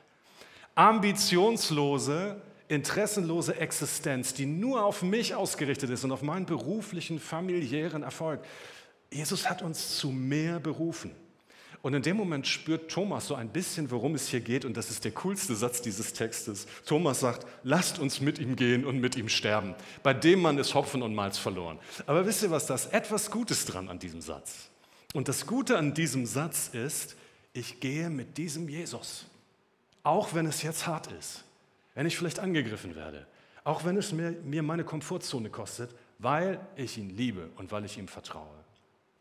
Ambitionslose, 0.74 2.40
interessenlose 2.68 3.56
Existenz, 3.56 4.34
die 4.34 4.46
nur 4.46 4.84
auf 4.84 5.02
mich 5.02 5.34
ausgerichtet 5.34 5.90
ist 5.90 6.04
und 6.04 6.12
auf 6.12 6.22
meinen 6.22 6.46
beruflichen, 6.46 7.18
familiären 7.18 8.02
Erfolg. 8.02 8.40
Jesus 9.10 9.48
hat 9.48 9.62
uns 9.62 9.96
zu 9.96 10.10
mehr 10.10 10.60
berufen. 10.60 11.12
Und 11.84 11.92
in 11.92 12.00
dem 12.00 12.16
Moment 12.16 12.46
spürt 12.46 12.90
Thomas 12.90 13.26
so 13.26 13.34
ein 13.34 13.50
bisschen, 13.50 13.90
worum 13.90 14.14
es 14.14 14.28
hier 14.28 14.40
geht. 14.40 14.64
Und 14.64 14.74
das 14.74 14.88
ist 14.88 15.04
der 15.04 15.12
coolste 15.12 15.54
Satz 15.54 15.82
dieses 15.82 16.14
Textes. 16.14 16.66
Thomas 16.86 17.20
sagt, 17.20 17.46
lasst 17.62 17.98
uns 17.98 18.22
mit 18.22 18.38
ihm 18.38 18.56
gehen 18.56 18.86
und 18.86 19.00
mit 19.00 19.16
ihm 19.16 19.28
sterben. 19.28 19.74
Bei 20.02 20.14
dem 20.14 20.40
Mann 20.40 20.56
ist 20.56 20.74
Hopfen 20.74 21.02
und 21.02 21.14
Malz 21.14 21.36
verloren. 21.36 21.78
Aber 22.06 22.24
wisst 22.24 22.42
ihr 22.42 22.50
was, 22.50 22.64
da 22.64 22.74
ist 22.74 22.90
etwas 22.94 23.30
Gutes 23.30 23.66
dran 23.66 23.90
an 23.90 23.98
diesem 23.98 24.22
Satz. 24.22 24.70
Und 25.12 25.28
das 25.28 25.46
Gute 25.46 25.76
an 25.76 25.92
diesem 25.92 26.24
Satz 26.24 26.70
ist, 26.72 27.16
ich 27.52 27.80
gehe 27.80 28.08
mit 28.08 28.38
diesem 28.38 28.66
Jesus, 28.66 29.26
auch 30.04 30.32
wenn 30.32 30.46
es 30.46 30.62
jetzt 30.62 30.86
hart 30.86 31.12
ist, 31.12 31.44
wenn 31.94 32.06
ich 32.06 32.16
vielleicht 32.16 32.38
angegriffen 32.38 32.96
werde, 32.96 33.26
auch 33.62 33.84
wenn 33.84 33.98
es 33.98 34.10
mir, 34.10 34.30
mir 34.30 34.62
meine 34.62 34.84
Komfortzone 34.84 35.50
kostet, 35.50 35.94
weil 36.18 36.66
ich 36.76 36.96
ihn 36.96 37.10
liebe 37.10 37.50
und 37.56 37.72
weil 37.72 37.84
ich 37.84 37.98
ihm 37.98 38.08
vertraue. 38.08 38.64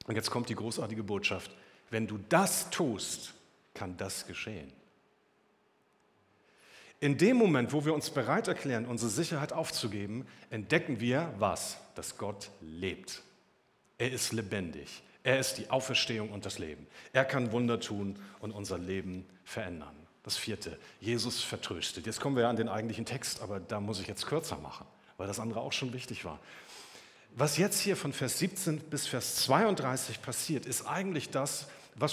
Und 0.08 0.16
jetzt 0.16 0.32
kommt 0.32 0.48
die 0.48 0.56
großartige 0.56 1.04
Botschaft, 1.04 1.52
wenn 1.94 2.08
du 2.08 2.18
das 2.28 2.72
tust, 2.72 3.34
kann 3.76 3.96
das 3.98 4.26
geschehen. 4.26 4.74
In 7.00 7.18
dem 7.18 7.38
Moment, 7.38 7.72
wo 7.72 7.86
wir 7.86 7.94
uns 7.94 8.10
bereit 8.10 8.48
erklären, 8.48 8.86
unsere 8.86 9.12
Sicherheit 9.12 9.54
aufzugeben, 9.54 10.26
entdecken 10.50 11.00
wir 11.00 11.32
was? 11.38 11.78
Dass 11.96 12.18
Gott 12.18 12.50
lebt. 12.62 13.22
Er 13.98 14.12
ist 14.12 14.34
lebendig. 14.34 15.04
Er 15.22 15.40
ist 15.40 15.56
die 15.56 15.70
Auferstehung 15.70 16.32
und 16.32 16.46
das 16.46 16.58
Leben. 16.58 16.88
Er 17.14 17.26
kann 17.26 17.52
Wunder 17.52 17.80
tun 17.80 18.18
und 18.40 18.52
unser 18.52 18.80
Leben 18.80 19.26
verändern. 19.44 19.96
Das 20.24 20.36
vierte, 20.36 20.80
Jesus 21.00 21.44
vertröstet. 21.44 22.08
Jetzt 22.08 22.20
kommen 22.20 22.36
wir 22.36 22.48
an 22.48 22.56
den 22.56 22.70
eigentlichen 22.70 23.06
Text, 23.06 23.42
aber 23.42 23.60
da 23.60 23.80
muss 23.80 24.00
ich 24.00 24.08
jetzt 24.08 24.26
kürzer 24.26 24.58
machen, 24.58 24.88
weil 25.18 25.28
das 25.28 25.40
andere 25.40 25.62
auch 25.62 25.74
schon 25.74 25.94
wichtig 25.94 26.26
war. 26.26 26.40
Was 27.36 27.58
jetzt 27.58 27.80
hier 27.80 27.98
von 27.98 28.14
Vers 28.14 28.40
17 28.40 28.80
bis 28.80 29.08
Vers 29.08 29.36
32 29.38 30.22
passiert, 30.22 30.66
ist 30.66 30.88
eigentlich 30.88 31.30
das, 31.30 31.68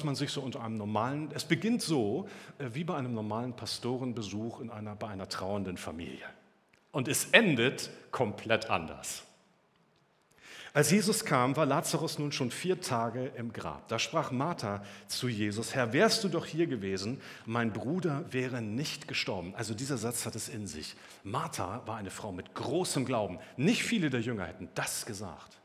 man 0.04 0.14
sich 0.14 0.30
so 0.30 0.40
unter 0.40 0.62
einem 0.62 0.76
normalen, 0.76 1.30
es 1.34 1.44
beginnt 1.44 1.82
so 1.82 2.28
äh, 2.58 2.70
wie 2.72 2.84
bei 2.84 2.96
einem 2.96 3.14
normalen 3.14 3.54
Pastorenbesuch 3.54 4.60
in 4.60 4.70
einer, 4.70 4.94
bei 4.96 5.08
einer 5.08 5.28
trauernden 5.28 5.76
Familie. 5.76 6.24
Und 6.92 7.08
es 7.08 7.26
endet 7.32 7.90
komplett 8.10 8.68
anders. 8.68 9.24
Als 10.72 10.92
Jesus 10.92 11.24
kam, 11.24 11.56
war 11.56 11.66
Lazarus 11.66 12.20
nun 12.20 12.30
schon 12.30 12.52
vier 12.52 12.80
Tage 12.80 13.32
im 13.36 13.52
Grab. 13.52 13.88
Da 13.88 13.98
sprach 13.98 14.30
Martha 14.30 14.84
zu 15.08 15.28
Jesus, 15.28 15.74
Herr, 15.74 15.92
wärst 15.92 16.22
du 16.22 16.28
doch 16.28 16.46
hier 16.46 16.68
gewesen, 16.68 17.20
mein 17.44 17.72
Bruder 17.72 18.24
wäre 18.30 18.62
nicht 18.62 19.08
gestorben. 19.08 19.52
Also 19.56 19.74
dieser 19.74 19.98
Satz 19.98 20.26
hat 20.26 20.36
es 20.36 20.48
in 20.48 20.68
sich. 20.68 20.94
Martha 21.24 21.82
war 21.86 21.96
eine 21.96 22.10
Frau 22.10 22.30
mit 22.30 22.54
großem 22.54 23.04
Glauben. 23.04 23.40
Nicht 23.56 23.82
viele 23.82 24.10
der 24.10 24.20
Jünger 24.20 24.46
hätten 24.46 24.68
das 24.76 25.06
gesagt. 25.06 25.59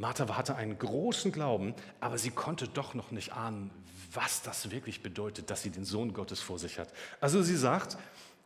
Martha 0.00 0.34
hatte 0.34 0.56
einen 0.56 0.78
großen 0.78 1.30
Glauben, 1.30 1.74
aber 2.00 2.16
sie 2.16 2.30
konnte 2.30 2.66
doch 2.66 2.94
noch 2.94 3.10
nicht 3.10 3.34
ahnen, 3.34 3.70
was 4.14 4.40
das 4.40 4.70
wirklich 4.70 5.02
bedeutet, 5.02 5.50
dass 5.50 5.62
sie 5.62 5.68
den 5.68 5.84
Sohn 5.84 6.14
Gottes 6.14 6.40
vor 6.40 6.58
sich 6.58 6.78
hat. 6.78 6.90
Also 7.20 7.42
sie 7.42 7.54
sagt, 7.54 7.98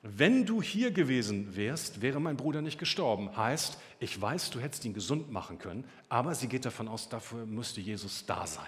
wenn 0.03 0.47
du 0.47 0.61
hier 0.61 0.91
gewesen 0.91 1.55
wärst, 1.55 2.03
wäre 2.03 2.21
mein 2.21 2.37
Bruder 2.37 2.61
nicht 2.61 2.81
gestorben. 2.81 3.37
Heißt, 3.37 3.79
ich 4.01 4.21
weiß, 4.21 4.51
du 4.51 4.59
hättest 4.59 4.85
ihn 4.85 4.95
gesund 4.95 5.31
machen 5.31 5.59
können, 5.59 5.85
aber 6.09 6.35
sie 6.35 6.49
geht 6.49 6.65
davon 6.65 6.89
aus, 6.89 7.09
dafür 7.09 7.47
müsste 7.47 7.81
Jesus 7.81 8.27
da 8.27 8.49
sein. 8.49 8.67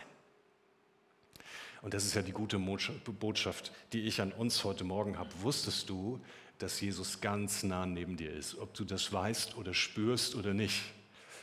Und 1.83 1.93
das 1.93 2.05
ist 2.05 2.15
ja 2.15 2.23
die 2.23 2.31
gute 2.31 2.57
Botschaft, 2.61 3.73
die 3.95 4.03
ich 4.03 4.21
an 4.21 4.31
uns 4.31 4.63
heute 4.63 4.85
Morgen 4.85 5.19
habe. 5.19 5.31
Wusstest 5.41 5.91
du, 5.91 6.21
dass 6.59 6.81
Jesus 6.81 7.21
ganz 7.21 7.65
nah 7.65 7.85
neben 7.85 8.17
dir 8.17 8.33
ist, 8.33 8.57
ob 8.59 8.75
du 8.75 8.85
das 8.85 9.13
weißt 9.13 9.57
oder 9.57 9.75
spürst 9.75 10.37
oder 10.37 10.55
nicht? 10.55 10.81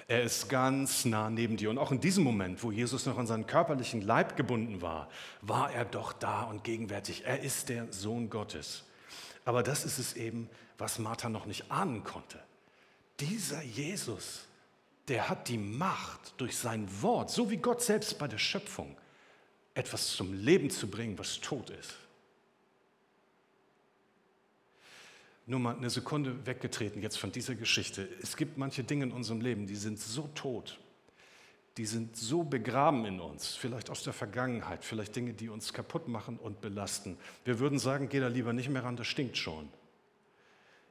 Er 0.08 0.24
ist 0.24 0.50
ganz 0.50 1.06
nah 1.06 1.30
neben 1.30 1.58
dir. 1.58 1.70
Und 1.70 1.78
auch 1.78 1.92
in 1.92 2.00
diesem 2.00 2.24
Moment, 2.24 2.64
wo 2.64 2.72
Jesus 2.72 3.06
noch 3.06 3.18
an 3.18 3.28
seinen 3.28 3.48
körperlichen 3.48 4.02
Leib 4.02 4.36
gebunden 4.36 4.82
war, 4.82 5.10
war 5.42 5.72
er 5.72 5.86
doch 5.86 6.14
da 6.14 6.44
und 6.44 6.64
gegenwärtig. 6.64 7.24
Er 7.26 7.42
ist 7.42 7.70
der 7.70 7.92
Sohn 7.92 8.30
Gottes. 8.30 8.84
Aber 9.46 9.64
das 9.64 9.86
ist 9.86 10.00
es 10.00 10.14
eben, 10.14 10.50
was 10.78 11.00
Martha 11.00 11.30
noch 11.30 11.46
nicht 11.46 11.72
ahnen 11.72 12.04
konnte. 12.04 12.40
Dieser 13.20 13.62
Jesus, 13.62 14.48
der 15.08 15.30
hat 15.30 15.48
die 15.48 15.58
Macht 15.58 16.34
durch 16.38 16.58
sein 16.58 16.88
Wort, 17.02 17.30
so 17.30 17.50
wie 17.50 17.58
Gott 17.58 17.82
selbst 17.82 18.18
bei 18.18 18.28
der 18.28 18.38
Schöpfung, 18.38 18.98
etwas 19.74 20.08
zum 20.10 20.34
Leben 20.34 20.70
zu 20.70 20.90
bringen, 20.90 21.18
was 21.18 21.40
tot 21.40 21.70
ist. 21.70 21.98
Nur 25.46 25.60
mal 25.60 25.76
eine 25.76 25.90
Sekunde 25.90 26.46
weggetreten 26.46 27.02
jetzt 27.02 27.18
von 27.18 27.32
dieser 27.32 27.56
Geschichte. 27.56 28.08
Es 28.22 28.38
gibt 28.38 28.58
manche 28.58 28.84
Dinge 28.84 29.06
in 29.06 29.12
unserem 29.12 29.42
Leben, 29.42 29.68
die 29.68 29.76
sind 29.76 30.00
so 30.00 30.30
tot, 30.36 30.80
die 31.78 31.86
sind 31.86 32.16
so 32.16 32.44
begraben 32.44 33.06
in 33.06 33.20
uns, 33.20 33.56
vielleicht 33.56 33.90
aus 33.90 34.04
der 34.04 34.14
Vergangenheit, 34.14 34.86
vielleicht 34.86 35.16
Dinge, 35.16 35.34
die 35.34 35.50
uns 35.50 35.74
kaputt 35.74 36.08
machen 36.08 36.38
und 36.38 36.62
belasten. 36.62 37.18
Wir 37.44 37.60
würden 37.60 37.80
sagen, 37.80 38.08
geh 38.10 38.20
da 38.20 38.28
lieber 38.28 38.54
nicht 38.54 38.70
mehr 38.70 38.84
ran, 38.84 38.96
das 38.96 39.08
stinkt 39.08 39.38
schon. 39.38 39.70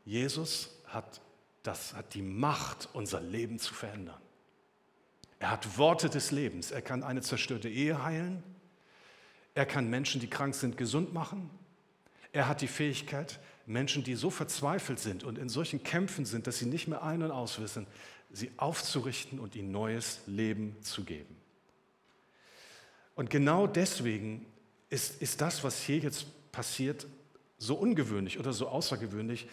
Jesus 0.05 0.77
hat, 0.87 1.21
das, 1.63 1.95
hat 1.95 2.15
die 2.15 2.23
Macht, 2.23 2.89
unser 2.93 3.21
Leben 3.21 3.59
zu 3.59 3.73
verändern. 3.73 4.21
Er 5.39 5.51
hat 5.51 5.79
Worte 5.79 6.09
des 6.09 6.31
Lebens. 6.31 6.71
Er 6.71 6.83
kann 6.83 7.03
eine 7.03 7.21
zerstörte 7.21 7.69
Ehe 7.69 8.03
heilen. 8.05 8.43
Er 9.55 9.67
kann 9.67 9.91
Menschen, 9.91 10.21
die 10.21 10.31
krank 10.31 10.55
sind, 10.55 10.77
gesund 10.77 11.13
machen. 11.13 11.51
Er 12.33 12.49
hat 12.49 12.61
die 12.61 12.69
Fähigkeit, 12.69 13.41
Menschen, 13.67 14.05
die 14.05 14.15
so 14.15 14.31
verzweifelt 14.31 14.99
sind 14.99 15.25
und 15.25 15.39
in 15.39 15.49
solchen 15.49 15.83
Kämpfen 15.83 16.25
sind, 16.25 16.47
dass 16.47 16.59
sie 16.59 16.67
nicht 16.67 16.89
mehr 16.89 17.03
ein- 17.03 17.23
und 17.23 17.31
auswissen, 17.31 17.87
sie 18.33 18.51
aufzurichten 18.57 19.39
und 19.39 19.55
ihnen 19.55 19.71
neues 19.71 20.21
Leben 20.27 20.77
zu 20.83 21.05
geben. 21.05 21.37
Und 23.15 23.31
genau 23.31 23.67
deswegen 23.67 24.47
ist, 24.91 25.21
ist 25.21 25.41
das, 25.41 25.63
was 25.65 25.83
hier 25.83 25.99
jetzt 25.99 26.27
passiert, 26.51 27.07
so 27.59 27.75
ungewöhnlich 27.77 28.39
oder 28.39 28.53
so 28.53 28.69
außergewöhnlich, 28.69 29.47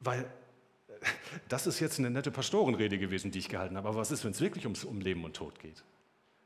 weil 0.00 0.26
das 1.48 1.66
ist 1.66 1.80
jetzt 1.80 1.98
eine 1.98 2.10
nette 2.10 2.30
Pastorenrede 2.30 2.98
gewesen, 2.98 3.30
die 3.30 3.40
ich 3.40 3.48
gehalten 3.48 3.76
habe. 3.76 3.88
Aber 3.88 3.98
was 3.98 4.10
ist, 4.10 4.24
wenn 4.24 4.30
es 4.30 4.40
wirklich 4.40 4.64
ums, 4.64 4.84
um 4.84 5.00
Leben 5.00 5.24
und 5.24 5.34
Tod 5.34 5.58
geht? 5.58 5.84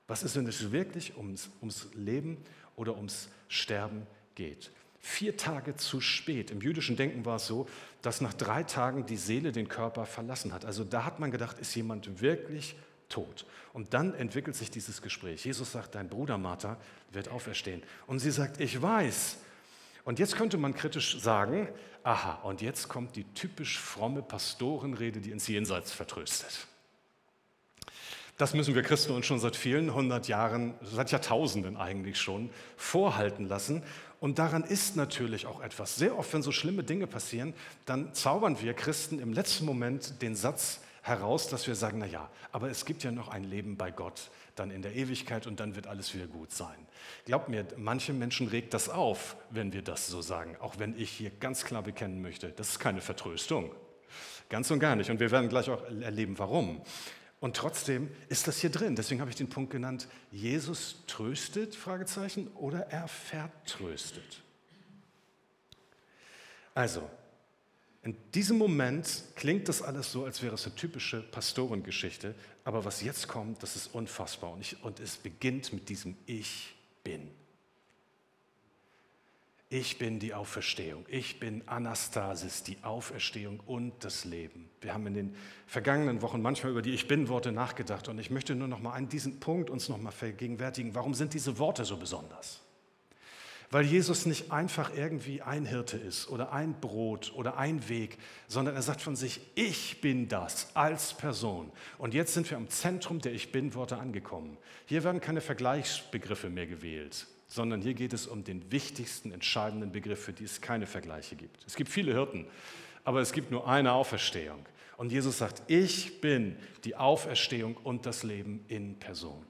Was 0.06 0.22
ist, 0.22 0.36
wenn 0.36 0.46
es 0.46 0.72
wirklich 0.72 1.16
ums, 1.16 1.50
ums 1.60 1.88
Leben 1.94 2.38
oder 2.76 2.96
ums 2.96 3.28
Sterben 3.48 4.06
geht? 4.34 4.70
Vier 5.00 5.36
Tage 5.36 5.76
zu 5.76 6.00
spät. 6.00 6.50
Im 6.50 6.60
jüdischen 6.60 6.96
Denken 6.96 7.24
war 7.24 7.36
es 7.36 7.46
so, 7.46 7.68
dass 8.02 8.20
nach 8.20 8.34
drei 8.34 8.64
Tagen 8.64 9.06
die 9.06 9.16
Seele 9.16 9.52
den 9.52 9.68
Körper 9.68 10.06
verlassen 10.06 10.52
hat. 10.52 10.64
Also 10.64 10.84
da 10.84 11.04
hat 11.04 11.20
man 11.20 11.30
gedacht, 11.30 11.58
ist 11.58 11.74
jemand 11.74 12.20
wirklich 12.20 12.76
tot. 13.08 13.46
Und 13.72 13.94
dann 13.94 14.14
entwickelt 14.14 14.56
sich 14.56 14.70
dieses 14.70 15.02
Gespräch. 15.02 15.44
Jesus 15.44 15.72
sagt, 15.72 15.94
dein 15.94 16.08
Bruder 16.08 16.36
Martha 16.36 16.76
wird 17.10 17.28
auferstehen. 17.28 17.82
Und 18.06 18.18
sie 18.18 18.30
sagt, 18.30 18.60
ich 18.60 18.80
weiß. 18.80 19.38
Und 20.04 20.18
jetzt 20.18 20.36
könnte 20.36 20.56
man 20.56 20.74
kritisch 20.74 21.20
sagen, 21.20 21.68
aha, 22.02 22.40
und 22.42 22.60
jetzt 22.60 22.88
kommt 22.88 23.16
die 23.16 23.24
typisch 23.34 23.78
fromme 23.78 24.22
Pastorenrede, 24.22 25.20
die 25.20 25.30
ins 25.30 25.46
Jenseits 25.48 25.92
vertröstet. 25.92 26.66
Das 28.38 28.54
müssen 28.54 28.76
wir 28.76 28.82
Christen 28.82 29.12
uns 29.12 29.26
schon 29.26 29.40
seit 29.40 29.56
vielen 29.56 29.92
hundert 29.92 30.28
Jahren, 30.28 30.74
seit 30.80 31.10
Jahrtausenden 31.10 31.76
eigentlich 31.76 32.20
schon, 32.20 32.50
vorhalten 32.76 33.48
lassen. 33.48 33.82
Und 34.20 34.38
daran 34.38 34.64
ist 34.64 34.96
natürlich 34.96 35.46
auch 35.46 35.60
etwas. 35.60 35.96
Sehr 35.96 36.18
oft, 36.18 36.32
wenn 36.32 36.42
so 36.42 36.52
schlimme 36.52 36.82
Dinge 36.82 37.06
passieren, 37.06 37.54
dann 37.86 38.14
zaubern 38.14 38.60
wir 38.60 38.74
Christen 38.74 39.20
im 39.20 39.32
letzten 39.32 39.64
Moment 39.64 40.20
den 40.22 40.34
Satz 40.34 40.80
heraus, 41.02 41.48
dass 41.48 41.66
wir 41.66 41.74
sagen, 41.74 41.98
na 41.98 42.06
ja, 42.06 42.28
aber 42.52 42.68
es 42.70 42.84
gibt 42.84 43.02
ja 43.02 43.10
noch 43.10 43.28
ein 43.28 43.44
Leben 43.44 43.76
bei 43.76 43.90
Gott, 43.90 44.30
dann 44.56 44.70
in 44.70 44.82
der 44.82 44.94
Ewigkeit 44.94 45.46
und 45.46 45.60
dann 45.60 45.76
wird 45.76 45.86
alles 45.86 46.14
wieder 46.14 46.26
gut 46.26 46.52
sein. 46.52 46.86
Glaubt 47.24 47.48
mir, 47.48 47.64
manche 47.76 48.12
Menschen 48.12 48.48
regt 48.48 48.74
das 48.74 48.88
auf, 48.88 49.36
wenn 49.50 49.72
wir 49.72 49.82
das 49.82 50.08
so 50.08 50.20
sagen, 50.20 50.56
auch 50.60 50.78
wenn 50.78 50.98
ich 50.98 51.10
hier 51.10 51.30
ganz 51.30 51.64
klar 51.64 51.82
bekennen 51.82 52.20
möchte, 52.20 52.50
das 52.50 52.70
ist 52.70 52.78
keine 52.80 53.00
Vertröstung. 53.00 53.72
Ganz 54.48 54.70
und 54.70 54.78
gar 54.78 54.96
nicht. 54.96 55.10
Und 55.10 55.20
wir 55.20 55.30
werden 55.30 55.48
gleich 55.48 55.68
auch 55.68 55.82
erleben, 56.00 56.38
warum. 56.38 56.80
Und 57.40 57.56
trotzdem 57.56 58.10
ist 58.28 58.48
das 58.48 58.58
hier 58.58 58.70
drin. 58.70 58.96
Deswegen 58.96 59.20
habe 59.20 59.30
ich 59.30 59.36
den 59.36 59.48
Punkt 59.48 59.70
genannt, 59.70 60.08
Jesus 60.32 61.04
tröstet, 61.06 61.76
Fragezeichen, 61.76 62.48
oder 62.54 62.90
er 62.90 63.06
vertröstet. 63.06 64.42
Also, 66.74 67.08
in 68.02 68.16
diesem 68.34 68.58
Moment 68.58 69.24
klingt 69.36 69.68
das 69.68 69.82
alles 69.82 70.10
so, 70.10 70.24
als 70.24 70.42
wäre 70.42 70.54
es 70.54 70.64
eine 70.66 70.74
typische 70.74 71.20
Pastorengeschichte, 71.20 72.34
aber 72.64 72.84
was 72.84 73.02
jetzt 73.02 73.28
kommt, 73.28 73.62
das 73.62 73.76
ist 73.76 73.94
unfassbar 73.94 74.52
und, 74.52 74.60
ich, 74.60 74.82
und 74.82 75.00
es 75.00 75.16
beginnt 75.16 75.72
mit 75.72 75.88
diesem 75.88 76.16
Ich 76.26 76.74
bin. 77.02 77.30
Ich 79.70 79.98
bin 79.98 80.18
die 80.18 80.32
Auferstehung. 80.32 81.04
Ich 81.10 81.40
bin 81.40 81.62
Anastasis, 81.68 82.62
die 82.62 82.78
Auferstehung 82.82 83.60
und 83.66 83.92
das 84.02 84.24
Leben. 84.24 84.70
Wir 84.80 84.94
haben 84.94 85.06
in 85.06 85.12
den 85.12 85.36
vergangenen 85.66 86.22
Wochen 86.22 86.40
manchmal 86.40 86.72
über 86.72 86.80
die 86.80 86.94
Ich 86.94 87.06
bin-Worte 87.06 87.52
nachgedacht 87.52 88.08
und 88.08 88.18
ich 88.18 88.30
möchte 88.30 88.54
nur 88.54 88.66
noch 88.66 88.80
mal 88.80 88.94
an 88.94 89.10
diesen 89.10 89.40
Punkt 89.40 89.68
uns 89.68 89.90
noch 89.90 89.98
mal 89.98 90.10
vergegenwärtigen. 90.10 90.94
Warum 90.94 91.12
sind 91.12 91.34
diese 91.34 91.58
Worte 91.58 91.84
so 91.84 91.98
besonders? 91.98 92.62
Weil 93.70 93.84
Jesus 93.84 94.24
nicht 94.24 94.50
einfach 94.50 94.96
irgendwie 94.96 95.42
ein 95.42 95.66
Hirte 95.66 95.98
ist 95.98 96.30
oder 96.30 96.50
ein 96.54 96.80
Brot 96.80 97.34
oder 97.36 97.58
ein 97.58 97.90
Weg, 97.90 98.16
sondern 98.46 98.74
er 98.74 98.80
sagt 98.80 99.02
von 99.02 99.16
sich, 99.16 99.42
ich 99.54 100.00
bin 100.00 100.28
das 100.28 100.74
als 100.74 101.12
Person. 101.12 101.70
Und 101.98 102.14
jetzt 102.14 102.32
sind 102.32 102.48
wir 102.48 102.56
am 102.56 102.70
Zentrum 102.70 103.18
der 103.20 103.34
Ich 103.34 103.52
bin-Worte 103.52 103.98
angekommen. 103.98 104.56
Hier 104.86 105.04
werden 105.04 105.20
keine 105.20 105.42
Vergleichsbegriffe 105.42 106.48
mehr 106.48 106.66
gewählt 106.66 107.26
sondern 107.48 107.80
hier 107.80 107.94
geht 107.94 108.12
es 108.12 108.26
um 108.26 108.44
den 108.44 108.70
wichtigsten, 108.70 109.32
entscheidenden 109.32 109.90
Begriff, 109.90 110.22
für 110.22 110.32
die 110.32 110.44
es 110.44 110.60
keine 110.60 110.86
Vergleiche 110.86 111.34
gibt. 111.34 111.64
Es 111.66 111.74
gibt 111.74 111.90
viele 111.90 112.12
Hirten, 112.12 112.46
aber 113.04 113.20
es 113.20 113.32
gibt 113.32 113.50
nur 113.50 113.66
eine 113.66 113.92
Auferstehung. 113.92 114.64
Und 114.98 115.10
Jesus 115.10 115.38
sagt, 115.38 115.62
ich 115.68 116.20
bin 116.20 116.56
die 116.84 116.94
Auferstehung 116.94 117.76
und 117.76 118.04
das 118.04 118.22
Leben 118.22 118.64
in 118.68 118.98
Person. 118.98 119.44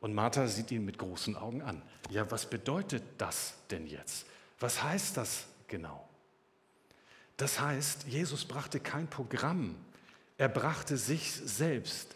Und 0.00 0.14
Martha 0.14 0.46
sieht 0.46 0.70
ihn 0.70 0.84
mit 0.84 0.98
großen 0.98 1.36
Augen 1.36 1.62
an. 1.62 1.82
Ja, 2.10 2.30
was 2.30 2.48
bedeutet 2.48 3.02
das 3.18 3.54
denn 3.70 3.86
jetzt? 3.86 4.26
Was 4.60 4.82
heißt 4.82 5.16
das 5.16 5.46
genau? 5.66 6.08
Das 7.36 7.60
heißt, 7.60 8.06
Jesus 8.06 8.44
brachte 8.44 8.78
kein 8.80 9.08
Programm, 9.08 9.74
er 10.38 10.48
brachte 10.48 10.96
sich 10.96 11.32
selbst. 11.32 12.15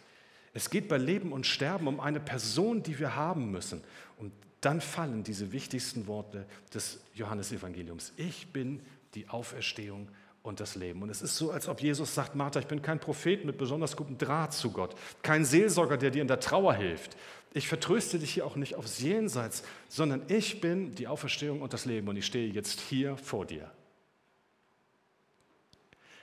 Es 0.52 0.70
geht 0.70 0.88
bei 0.88 0.98
Leben 0.98 1.32
und 1.32 1.46
Sterben 1.46 1.86
um 1.86 2.00
eine 2.00 2.20
Person, 2.20 2.82
die 2.82 2.98
wir 2.98 3.14
haben 3.14 3.50
müssen. 3.50 3.82
Und 4.18 4.32
dann 4.60 4.80
fallen 4.80 5.22
diese 5.22 5.52
wichtigsten 5.52 6.06
Worte 6.06 6.46
des 6.74 7.00
Johannesevangeliums. 7.14 8.12
Ich 8.16 8.52
bin 8.52 8.80
die 9.14 9.28
Auferstehung 9.28 10.08
und 10.42 10.60
das 10.60 10.74
Leben. 10.74 11.02
Und 11.02 11.10
es 11.10 11.22
ist 11.22 11.36
so, 11.36 11.50
als 11.50 11.68
ob 11.68 11.80
Jesus 11.80 12.14
sagt, 12.14 12.34
Martha, 12.34 12.60
ich 12.60 12.66
bin 12.66 12.82
kein 12.82 12.98
Prophet 12.98 13.44
mit 13.44 13.58
besonders 13.58 13.96
gutem 13.96 14.18
Draht 14.18 14.52
zu 14.52 14.70
Gott, 14.70 14.94
kein 15.22 15.44
Seelsorger, 15.44 15.96
der 15.96 16.10
dir 16.10 16.22
in 16.22 16.28
der 16.28 16.40
Trauer 16.40 16.74
hilft. 16.74 17.16
Ich 17.52 17.68
vertröste 17.68 18.18
dich 18.18 18.32
hier 18.32 18.46
auch 18.46 18.56
nicht 18.56 18.76
aufs 18.76 19.00
Jenseits, 19.00 19.64
sondern 19.88 20.22
ich 20.28 20.60
bin 20.60 20.94
die 20.94 21.08
Auferstehung 21.08 21.62
und 21.62 21.72
das 21.72 21.84
Leben 21.84 22.08
und 22.08 22.16
ich 22.16 22.26
stehe 22.26 22.48
jetzt 22.48 22.80
hier 22.80 23.16
vor 23.16 23.44
dir. 23.44 23.70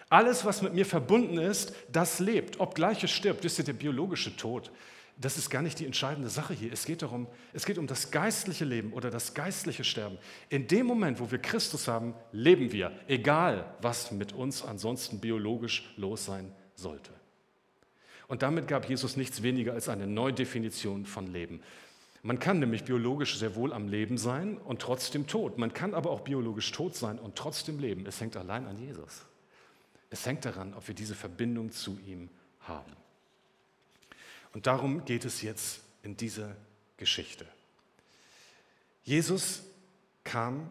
Alles, 0.09 0.45
was 0.45 0.61
mit 0.61 0.73
mir 0.73 0.85
verbunden 0.85 1.37
ist, 1.37 1.73
das 1.91 2.19
lebt, 2.19 2.59
obgleich 2.59 3.03
es 3.03 3.11
stirbt. 3.11 3.43
Wisst 3.43 3.59
ihr, 3.59 3.65
der 3.65 3.73
biologische 3.73 4.35
Tod, 4.35 4.71
das 5.19 5.37
ist 5.37 5.49
gar 5.49 5.61
nicht 5.61 5.79
die 5.79 5.85
entscheidende 5.85 6.29
Sache 6.29 6.53
hier. 6.53 6.71
Es 6.71 6.85
geht 6.85 7.01
darum, 7.01 7.27
es 7.51 7.65
geht 7.65 7.77
um 7.77 7.87
das 7.87 8.11
geistliche 8.11 8.65
Leben 8.65 8.93
oder 8.93 9.09
das 9.09 9.33
geistliche 9.33 9.83
Sterben. 9.83 10.17
In 10.49 10.67
dem 10.67 10.85
Moment, 10.85 11.19
wo 11.19 11.31
wir 11.31 11.39
Christus 11.39 11.87
haben, 11.87 12.13
leben 12.31 12.71
wir, 12.71 12.91
egal 13.07 13.73
was 13.81 14.11
mit 14.11 14.31
uns 14.33 14.63
ansonsten 14.63 15.19
biologisch 15.19 15.91
los 15.97 16.25
sein 16.25 16.53
sollte. 16.75 17.11
Und 18.27 18.43
damit 18.43 18.67
gab 18.67 18.87
Jesus 18.87 19.17
nichts 19.17 19.41
weniger 19.41 19.73
als 19.73 19.89
eine 19.89 20.05
Neudefinition 20.05 21.05
von 21.05 21.27
Leben. 21.27 21.61
Man 22.21 22.39
kann 22.39 22.59
nämlich 22.59 22.83
biologisch 22.83 23.39
sehr 23.39 23.55
wohl 23.55 23.73
am 23.73 23.87
Leben 23.87 24.17
sein 24.17 24.57
und 24.57 24.81
trotzdem 24.81 25.27
tot. 25.27 25.57
Man 25.57 25.73
kann 25.73 25.93
aber 25.93 26.11
auch 26.11 26.21
biologisch 26.21 26.71
tot 26.71 26.95
sein 26.95 27.19
und 27.19 27.35
trotzdem 27.35 27.79
leben. 27.79 28.05
Es 28.05 28.19
hängt 28.21 28.35
allein 28.37 28.67
an 28.67 28.77
Jesus. 28.77 29.25
Es 30.09 30.25
hängt 30.25 30.45
daran, 30.45 30.73
ob 30.73 30.87
wir 30.87 30.95
diese 30.95 31.15
Verbindung 31.15 31.71
zu 31.71 31.99
ihm 32.05 32.29
haben. 32.61 32.91
Und 34.53 34.67
darum 34.67 35.05
geht 35.05 35.25
es 35.25 35.41
jetzt 35.41 35.81
in 36.03 36.17
dieser 36.17 36.55
Geschichte. 36.97 37.45
Jesus 39.03 39.63
kam, 40.23 40.69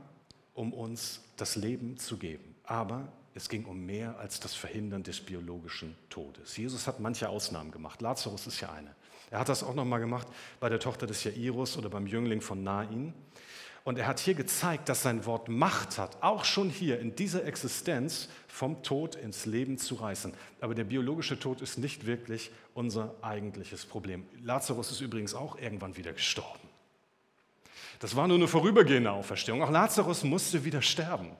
um 0.54 0.72
uns 0.72 1.20
das 1.36 1.56
Leben 1.56 1.98
zu 1.98 2.16
geben, 2.16 2.54
aber 2.64 3.12
es 3.34 3.48
ging 3.48 3.66
um 3.66 3.84
mehr 3.84 4.18
als 4.18 4.40
das 4.40 4.54
Verhindern 4.54 5.02
des 5.02 5.20
biologischen 5.20 5.94
Todes. 6.08 6.56
Jesus 6.56 6.86
hat 6.86 7.00
manche 7.00 7.28
Ausnahmen 7.28 7.70
gemacht. 7.70 8.00
Lazarus 8.00 8.46
ist 8.46 8.60
ja 8.60 8.72
eine. 8.72 8.94
Er 9.30 9.40
hat 9.40 9.48
das 9.48 9.62
auch 9.62 9.74
noch 9.74 9.84
mal 9.84 9.98
gemacht 9.98 10.26
bei 10.60 10.68
der 10.68 10.80
Tochter 10.80 11.06
des 11.06 11.24
Jairus 11.24 11.76
oder 11.76 11.90
beim 11.90 12.06
Jüngling 12.06 12.40
von 12.40 12.62
Nain. 12.62 13.12
Und 13.86 14.00
er 14.00 14.08
hat 14.08 14.18
hier 14.18 14.34
gezeigt, 14.34 14.88
dass 14.88 15.04
sein 15.04 15.26
Wort 15.26 15.48
Macht 15.48 15.96
hat, 15.96 16.20
auch 16.20 16.44
schon 16.44 16.70
hier 16.70 16.98
in 16.98 17.14
dieser 17.14 17.44
Existenz 17.44 18.28
vom 18.48 18.82
Tod 18.82 19.14
ins 19.14 19.46
Leben 19.46 19.78
zu 19.78 19.94
reißen. 19.94 20.34
Aber 20.60 20.74
der 20.74 20.82
biologische 20.82 21.38
Tod 21.38 21.60
ist 21.60 21.78
nicht 21.78 22.04
wirklich 22.04 22.50
unser 22.74 23.14
eigentliches 23.22 23.86
Problem. 23.86 24.26
Lazarus 24.42 24.90
ist 24.90 25.02
übrigens 25.02 25.34
auch 25.34 25.56
irgendwann 25.56 25.96
wieder 25.96 26.12
gestorben. 26.12 26.68
Das 28.00 28.16
war 28.16 28.26
nur 28.26 28.38
eine 28.38 28.48
vorübergehende 28.48 29.12
Auferstehung. 29.12 29.62
Auch 29.62 29.70
Lazarus 29.70 30.24
musste 30.24 30.64
wieder 30.64 30.82
sterben. 30.82 31.30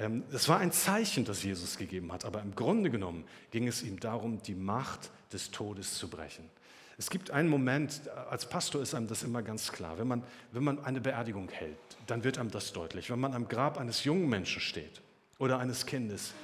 Ähm, 0.00 0.24
das 0.32 0.48
war 0.48 0.58
ein 0.58 0.72
Zeichen, 0.72 1.24
das 1.24 1.44
Jesus 1.44 1.76
gegeben 1.76 2.12
hat, 2.12 2.24
aber 2.24 2.42
im 2.42 2.56
Grunde 2.56 2.90
genommen 2.90 3.22
ging 3.52 3.68
es 3.68 3.84
ihm 3.84 4.00
darum, 4.00 4.42
die 4.42 4.56
Macht 4.56 5.12
des 5.32 5.52
Todes 5.52 5.94
zu 5.94 6.10
brechen. 6.10 6.50
Es 6.96 7.10
gibt 7.10 7.30
einen 7.30 7.48
Moment, 7.48 8.08
als 8.30 8.48
Pastor 8.48 8.80
ist 8.80 8.94
einem 8.94 9.08
das 9.08 9.22
immer 9.22 9.42
ganz 9.42 9.72
klar, 9.72 9.98
wenn 9.98 10.06
man, 10.06 10.22
wenn 10.52 10.62
man 10.62 10.84
eine 10.84 11.00
Beerdigung 11.00 11.48
hält, 11.48 11.76
dann 12.06 12.22
wird 12.22 12.38
einem 12.38 12.50
das 12.50 12.72
deutlich. 12.72 13.10
Wenn 13.10 13.18
man 13.18 13.34
am 13.34 13.48
Grab 13.48 13.78
eines 13.78 14.04
jungen 14.04 14.28
Menschen 14.28 14.60
steht 14.60 15.02
oder 15.38 15.58
eines 15.58 15.86
Kindes, 15.86 16.34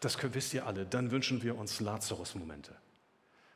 das 0.00 0.18
wisst 0.34 0.52
ihr 0.52 0.66
alle, 0.66 0.84
dann 0.84 1.10
wünschen 1.10 1.42
wir 1.42 1.56
uns 1.56 1.80
Lazarus-Momente. 1.80 2.72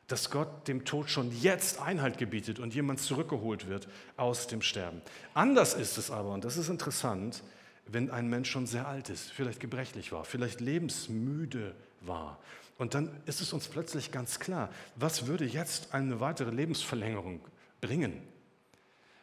Dass 0.07 0.31
Gott 0.31 0.66
dem 0.66 0.85
Tod 0.85 1.11
schon 1.11 1.31
jetzt 1.40 1.81
Einhalt 1.81 2.18
gebietet 2.18 2.59
und 2.59 2.74
jemand 2.74 3.00
zurückgeholt 3.00 3.68
wird 3.68 3.87
aus 4.16 4.46
dem 4.46 4.62
Sterben. 4.62 5.03
Anders 5.35 5.74
ist 5.74 5.98
es 5.98 6.11
aber, 6.11 6.31
und 6.31 6.44
das 6.44 6.57
ist 6.57 6.68
interessant, 6.68 7.42
wenn 7.87 8.11
ein 8.11 8.29
Mensch 8.29 8.50
schon 8.50 8.66
sehr 8.66 8.88
alt 8.88 9.11
ist, 9.11 9.31
vielleicht 9.31 9.61
gebrechlich 9.61 10.11
war, 10.11 10.24
vielleicht 10.24 10.61
lebensmüde 10.61 11.74
war 12.00 12.38
und 12.81 12.95
dann 12.95 13.11
ist 13.27 13.43
es 13.43 13.53
uns 13.53 13.69
plötzlich 13.69 14.11
ganz 14.11 14.40
klar, 14.40 14.71
was 14.97 15.27
würde 15.27 15.45
jetzt 15.45 15.93
eine 15.93 16.19
weitere 16.19 16.51
Lebensverlängerung 16.51 17.47
bringen? 17.83 18.23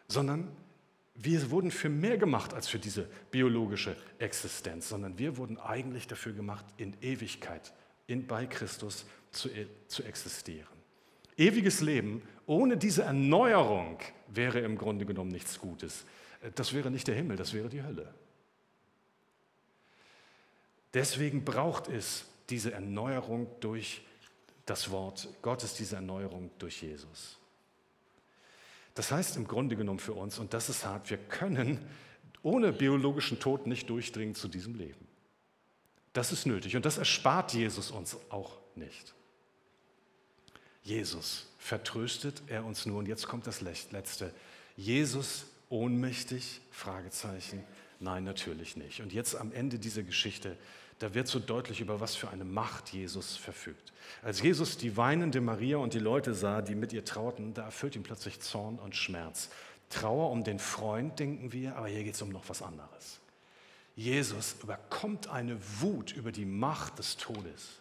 Sondern 0.07 0.47
wir 1.15 1.49
wurden 1.49 1.71
für 1.71 1.89
mehr 1.89 2.19
gemacht 2.19 2.53
als 2.53 2.67
für 2.67 2.77
diese 2.77 3.09
biologische 3.31 3.97
Existenz, 4.19 4.89
sondern 4.89 5.17
wir 5.17 5.37
wurden 5.37 5.57
eigentlich 5.57 6.05
dafür 6.05 6.33
gemacht, 6.33 6.65
in 6.77 6.95
Ewigkeit 7.01 7.73
in, 8.05 8.27
bei 8.27 8.45
Christus 8.45 9.07
zu, 9.31 9.49
e, 9.49 9.65
zu 9.87 10.03
existieren. 10.03 10.77
Ewiges 11.35 11.81
Leben 11.81 12.21
ohne 12.45 12.77
diese 12.77 13.01
Erneuerung 13.01 13.97
wäre 14.27 14.59
im 14.59 14.77
Grunde 14.77 15.07
genommen 15.07 15.31
nichts 15.31 15.57
Gutes. 15.57 16.05
Das 16.53 16.73
wäre 16.73 16.91
nicht 16.91 17.07
der 17.07 17.15
Himmel, 17.15 17.37
das 17.37 17.53
wäre 17.53 17.69
die 17.69 17.81
Hölle. 17.81 18.13
Deswegen 20.93 21.43
braucht 21.43 21.87
es 21.87 22.27
diese 22.49 22.71
Erneuerung 22.71 23.47
durch 23.59 24.01
das 24.65 24.91
Wort 24.91 25.27
Gottes, 25.41 25.75
diese 25.75 25.95
Erneuerung 25.95 26.51
durch 26.59 26.81
Jesus. 26.81 27.37
Das 28.93 29.11
heißt 29.11 29.37
im 29.37 29.47
Grunde 29.47 29.75
genommen 29.75 29.99
für 29.99 30.13
uns, 30.13 30.39
und 30.39 30.53
das 30.53 30.69
ist 30.69 30.85
hart, 30.85 31.09
wir 31.09 31.17
können 31.17 31.79
ohne 32.43 32.73
biologischen 32.73 33.39
Tod 33.39 33.67
nicht 33.67 33.89
durchdringen 33.89 34.35
zu 34.35 34.47
diesem 34.47 34.75
Leben. 34.75 35.07
Das 36.13 36.31
ist 36.31 36.45
nötig 36.45 36.75
und 36.75 36.85
das 36.85 36.97
erspart 36.97 37.53
Jesus 37.53 37.91
uns 37.91 38.17
auch 38.29 38.57
nicht. 38.75 39.13
Jesus 40.81 41.45
vertröstet 41.59 42.41
er 42.47 42.65
uns 42.65 42.85
nur 42.85 42.99
und 42.99 43.07
jetzt 43.07 43.27
kommt 43.27 43.45
das 43.45 43.61
Letzte. 43.61 44.33
Jesus 44.75 45.45
ohnmächtig? 45.69 46.61
Fragezeichen. 46.71 47.63
Nein, 47.99 48.23
natürlich 48.23 48.77
nicht. 48.77 49.01
Und 49.01 49.13
jetzt 49.13 49.35
am 49.35 49.51
Ende 49.51 49.79
dieser 49.79 50.03
Geschichte 50.03 50.57
da 50.99 51.13
wird 51.13 51.27
so 51.27 51.39
deutlich, 51.39 51.79
über 51.79 51.99
was 51.99 52.15
für 52.15 52.29
eine 52.29 52.43
Macht 52.43 52.89
Jesus 52.89 53.37
verfügt. 53.37 53.93
Als 54.23 54.41
Jesus 54.41 54.77
die 54.77 54.97
weinende 54.97 55.41
Maria 55.41 55.77
und 55.77 55.93
die 55.93 55.99
Leute 55.99 56.33
sah, 56.33 56.61
die 56.61 56.75
mit 56.75 56.91
ihr 56.91 57.05
trauten, 57.05 57.53
da 57.53 57.65
erfüllt 57.65 57.95
ihn 57.95 58.03
plötzlich 58.03 58.39
Zorn 58.39 58.79
und 58.79 58.95
Schmerz. 58.95 59.49
Trauer 59.89 60.31
um 60.31 60.43
den 60.43 60.59
Freund, 60.59 61.19
denken 61.19 61.53
wir, 61.53 61.75
aber 61.75 61.87
hier 61.87 62.03
geht 62.03 62.15
es 62.15 62.21
um 62.21 62.29
noch 62.29 62.49
was 62.49 62.61
anderes. 62.61 63.19
Jesus 63.95 64.55
überkommt 64.63 65.27
eine 65.27 65.59
Wut 65.81 66.13
über 66.13 66.31
die 66.31 66.45
Macht 66.45 66.99
des 66.99 67.17
Todes. 67.17 67.79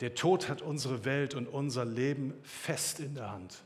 Der 0.00 0.14
Tod 0.14 0.48
hat 0.48 0.62
unsere 0.62 1.04
Welt 1.04 1.34
und 1.34 1.48
unser 1.48 1.84
Leben 1.84 2.34
fest 2.42 3.00
in 3.00 3.14
der 3.14 3.30
Hand. 3.30 3.62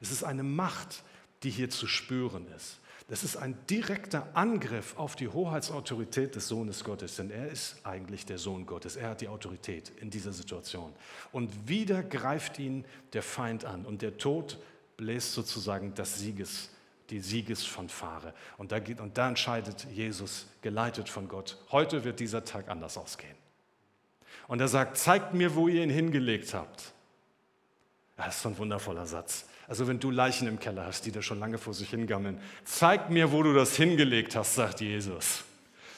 Es 0.00 0.10
ist 0.10 0.22
eine 0.22 0.42
Macht, 0.42 1.02
die 1.46 1.50
hier 1.50 1.70
zu 1.70 1.86
spüren 1.86 2.44
ist. 2.56 2.80
Das 3.06 3.22
ist 3.22 3.36
ein 3.36 3.56
direkter 3.70 4.26
Angriff 4.34 4.96
auf 4.96 5.14
die 5.14 5.28
Hoheitsautorität 5.28 6.34
des 6.34 6.48
Sohnes 6.48 6.82
Gottes, 6.82 7.14
denn 7.14 7.30
er 7.30 7.46
ist 7.48 7.76
eigentlich 7.84 8.26
der 8.26 8.38
Sohn 8.38 8.66
Gottes. 8.66 8.96
Er 8.96 9.10
hat 9.10 9.20
die 9.20 9.28
Autorität 9.28 9.92
in 10.00 10.10
dieser 10.10 10.32
Situation. 10.32 10.92
Und 11.30 11.68
wieder 11.68 12.02
greift 12.02 12.58
ihn 12.58 12.84
der 13.12 13.22
Feind 13.22 13.64
an 13.64 13.86
und 13.86 14.02
der 14.02 14.18
Tod 14.18 14.58
bläst 14.96 15.34
sozusagen 15.34 15.94
das 15.94 16.18
Sieges, 16.18 16.70
die 17.10 17.20
Siegesfanfare. 17.20 18.34
Und 18.58 18.72
da, 18.72 18.80
geht, 18.80 18.98
und 18.98 19.16
da 19.16 19.28
entscheidet 19.28 19.86
Jesus, 19.92 20.48
geleitet 20.62 21.08
von 21.08 21.28
Gott, 21.28 21.58
heute 21.70 22.02
wird 22.02 22.18
dieser 22.18 22.44
Tag 22.44 22.68
anders 22.68 22.98
ausgehen. 22.98 23.36
Und 24.48 24.60
er 24.60 24.66
sagt, 24.66 24.96
zeigt 24.96 25.32
mir, 25.32 25.54
wo 25.54 25.68
ihr 25.68 25.84
ihn 25.84 25.90
hingelegt 25.90 26.54
habt. 26.54 26.92
Das 28.16 28.36
ist 28.36 28.42
so 28.42 28.48
ein 28.48 28.58
wundervoller 28.58 29.06
Satz. 29.06 29.44
Also 29.68 29.86
wenn 29.86 29.98
du 29.98 30.10
Leichen 30.10 30.48
im 30.48 30.58
Keller 30.58 30.86
hast, 30.86 31.04
die 31.04 31.12
da 31.12 31.20
schon 31.20 31.38
lange 31.38 31.58
vor 31.58 31.74
sich 31.74 31.90
hingammeln, 31.90 32.40
zeig 32.64 33.10
mir, 33.10 33.32
wo 33.32 33.42
du 33.42 33.52
das 33.52 33.76
hingelegt 33.76 34.36
hast, 34.36 34.54
sagt 34.54 34.80
Jesus. 34.80 35.44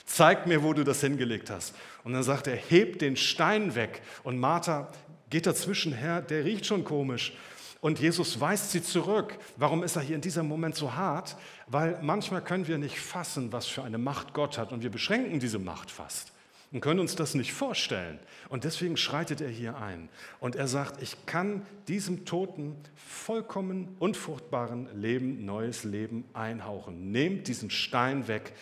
Zeig 0.05 0.47
mir, 0.47 0.63
wo 0.63 0.73
du 0.73 0.85
das 0.85 1.01
hingelegt 1.01 1.51
hast. 1.51 1.75
Und 2.03 2.15
dann 2.15 2.23
sagt 2.23 2.47
er, 2.47 2.57
heb 2.57 2.99
den 2.99 3.17
Stein 3.17 3.75
weg. 3.75 4.03
Und 4.25 4.39
Martha 4.39 4.91
geht 5.31 5.47
dazwischen 5.47 5.93
her, 5.93 6.23
der 6.23 6.45
riecht 6.45 6.67
schon 6.67 6.83
komisch. 6.83 7.35
Und 7.81 8.01
Jesus 8.01 8.41
weist 8.41 8.73
sie 8.73 8.83
zurück. 8.83 9.39
Warum 9.57 9.85
ist 9.85 9.95
er 9.95 10.03
hier 10.03 10.17
in 10.17 10.23
diesem 10.23 10.49
Moment 10.49 10.75
so 10.75 10.95
hart? 10.95 11.37
Weil 11.69 11.99
manchmal 12.03 12.43
können 12.43 12.67
wir 12.67 12.79
nicht 12.79 12.99
fassen, 12.99 13.53
was 13.53 13.67
für 13.67 13.85
eine 13.85 13.99
Macht 13.99 14.33
Gott 14.33 14.59
hat. 14.59 14.73
Und 14.73 14.83
wir 14.83 14.91
beschränken 14.91 15.39
diese 15.39 15.59
Macht 15.61 15.91
fast 15.91 16.33
und 16.71 16.81
können 16.81 17.01
uns 17.01 17.17
das 17.17 17.35
nicht 17.35 17.53
vorstellen. 17.53 18.19
Und 18.49 18.65
deswegen 18.65 18.97
schreitet 18.97 19.41
er 19.41 19.49
hier 19.49 19.77
ein. 19.77 20.09
Und 20.39 20.55
er 20.55 20.69
sagt, 20.69 21.03
ich 21.03 21.27
kann 21.27 21.67
diesem 21.87 22.27
toten, 22.27 22.77
vollkommen 22.95 23.97
unfruchtbaren 23.99 24.89
Leben 25.01 25.45
neues 25.47 25.85
Leben 25.85 26.25
einhauchen. 26.35 27.11
Nehmt 27.11 27.49
diesen 27.49 27.71
Stein 27.71 28.29
weg, 28.29 28.53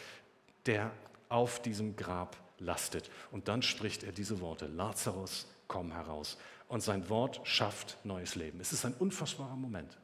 der 0.66 0.92
auf 1.28 1.60
diesem 1.60 1.96
Grab 1.96 2.36
lastet. 2.58 3.10
Und 3.32 3.48
dann 3.48 3.62
spricht 3.62 4.04
er 4.04 4.12
diese 4.12 4.40
Worte, 4.40 4.66
Lazarus, 4.66 5.46
komm 5.66 5.92
heraus. 5.92 6.38
Und 6.68 6.82
sein 6.82 7.08
Wort 7.08 7.40
schafft 7.44 7.96
neues 8.04 8.34
Leben. 8.34 8.60
Es 8.60 8.72
ist 8.72 8.84
ein 8.84 8.94
unfassbarer 8.94 9.56
Moment. 9.56 9.96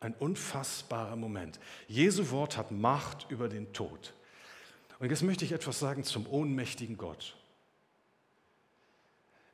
Ein 0.00 0.14
unfassbarer 0.14 1.16
Moment. 1.16 1.58
Jesu 1.88 2.30
Wort 2.30 2.56
hat 2.56 2.70
Macht 2.70 3.26
über 3.30 3.48
den 3.48 3.72
Tod. 3.72 4.14
Und 4.98 5.10
jetzt 5.10 5.22
möchte 5.22 5.44
ich 5.44 5.52
etwas 5.52 5.78
sagen 5.78 6.04
zum 6.04 6.26
ohnmächtigen 6.26 6.96
Gott. 6.96 7.36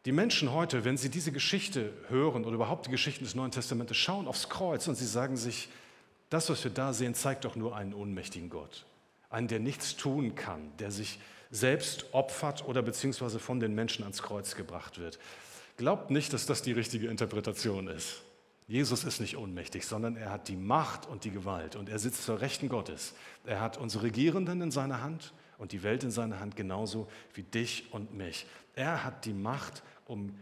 Die 0.04 0.12
Menschen 0.12 0.52
heute, 0.52 0.85
wenn 0.85 0.96
sie 0.96 1.09
diese 1.09 1.33
Geschichte 1.33 1.92
hören 2.09 2.44
oder 2.44 2.54
überhaupt 2.54 2.87
die 2.87 2.90
Geschichten 2.90 3.24
des 3.24 3.35
Neuen 3.35 3.50
Testamentes, 3.50 3.96
schauen 3.96 4.28
aufs 4.28 4.48
Kreuz 4.48 4.87
und 4.87 4.96
sie 4.96 5.07
sagen 5.07 5.37
sich, 5.37 5.68
das, 6.28 6.50
was 6.50 6.62
wir 6.64 6.70
da 6.70 6.92
sehen, 6.92 7.14
zeigt 7.14 7.44
doch 7.44 7.57
nur 7.57 7.76
einen 7.76 7.94
ohnmächtigen 7.94 8.50
Gott. 8.50 8.85
Einen, 9.30 9.48
der 9.48 9.61
nichts 9.61 9.96
tun 9.96 10.35
kann, 10.35 10.72
der 10.78 10.90
sich 10.90 11.18
selbst 11.50 12.12
opfert 12.12 12.66
oder 12.66 12.83
beziehungsweise 12.83 13.38
von 13.38 13.61
den 13.61 13.74
Menschen 13.74 14.02
ans 14.02 14.22
Kreuz 14.22 14.57
gebracht 14.57 14.98
wird. 14.98 15.18
Glaubt 15.76 16.11
nicht, 16.11 16.33
dass 16.33 16.46
das 16.46 16.62
die 16.62 16.72
richtige 16.72 17.09
Interpretation 17.09 17.88
ist. 17.88 18.22
Jesus 18.66 19.05
ist 19.05 19.20
nicht 19.20 19.37
ohnmächtig, 19.37 19.87
sondern 19.87 20.16
er 20.16 20.31
hat 20.31 20.48
die 20.48 20.57
Macht 20.57 21.07
und 21.07 21.24
die 21.24 21.31
Gewalt 21.31 21.77
und 21.77 21.88
er 21.88 21.98
sitzt 21.98 22.24
zur 22.24 22.40
Rechten 22.40 22.68
Gottes. 22.68 23.14
Er 23.44 23.61
hat 23.61 23.77
unsere 23.77 24.05
Regierenden 24.05 24.62
in 24.62 24.70
seiner 24.70 25.03
Hand 25.03 25.35
und 25.59 25.72
die 25.72 25.83
Welt 25.83 26.03
in 26.03 26.11
seiner 26.11 26.40
Hand 26.40 26.57
genauso 26.57 27.09
wie 27.35 27.42
dich 27.42 27.92
und 27.92 28.14
mich. 28.14 28.46
Er 28.74 29.05
hat 29.05 29.27
die 29.27 29.35
Macht, 29.35 29.83
um 30.07 30.35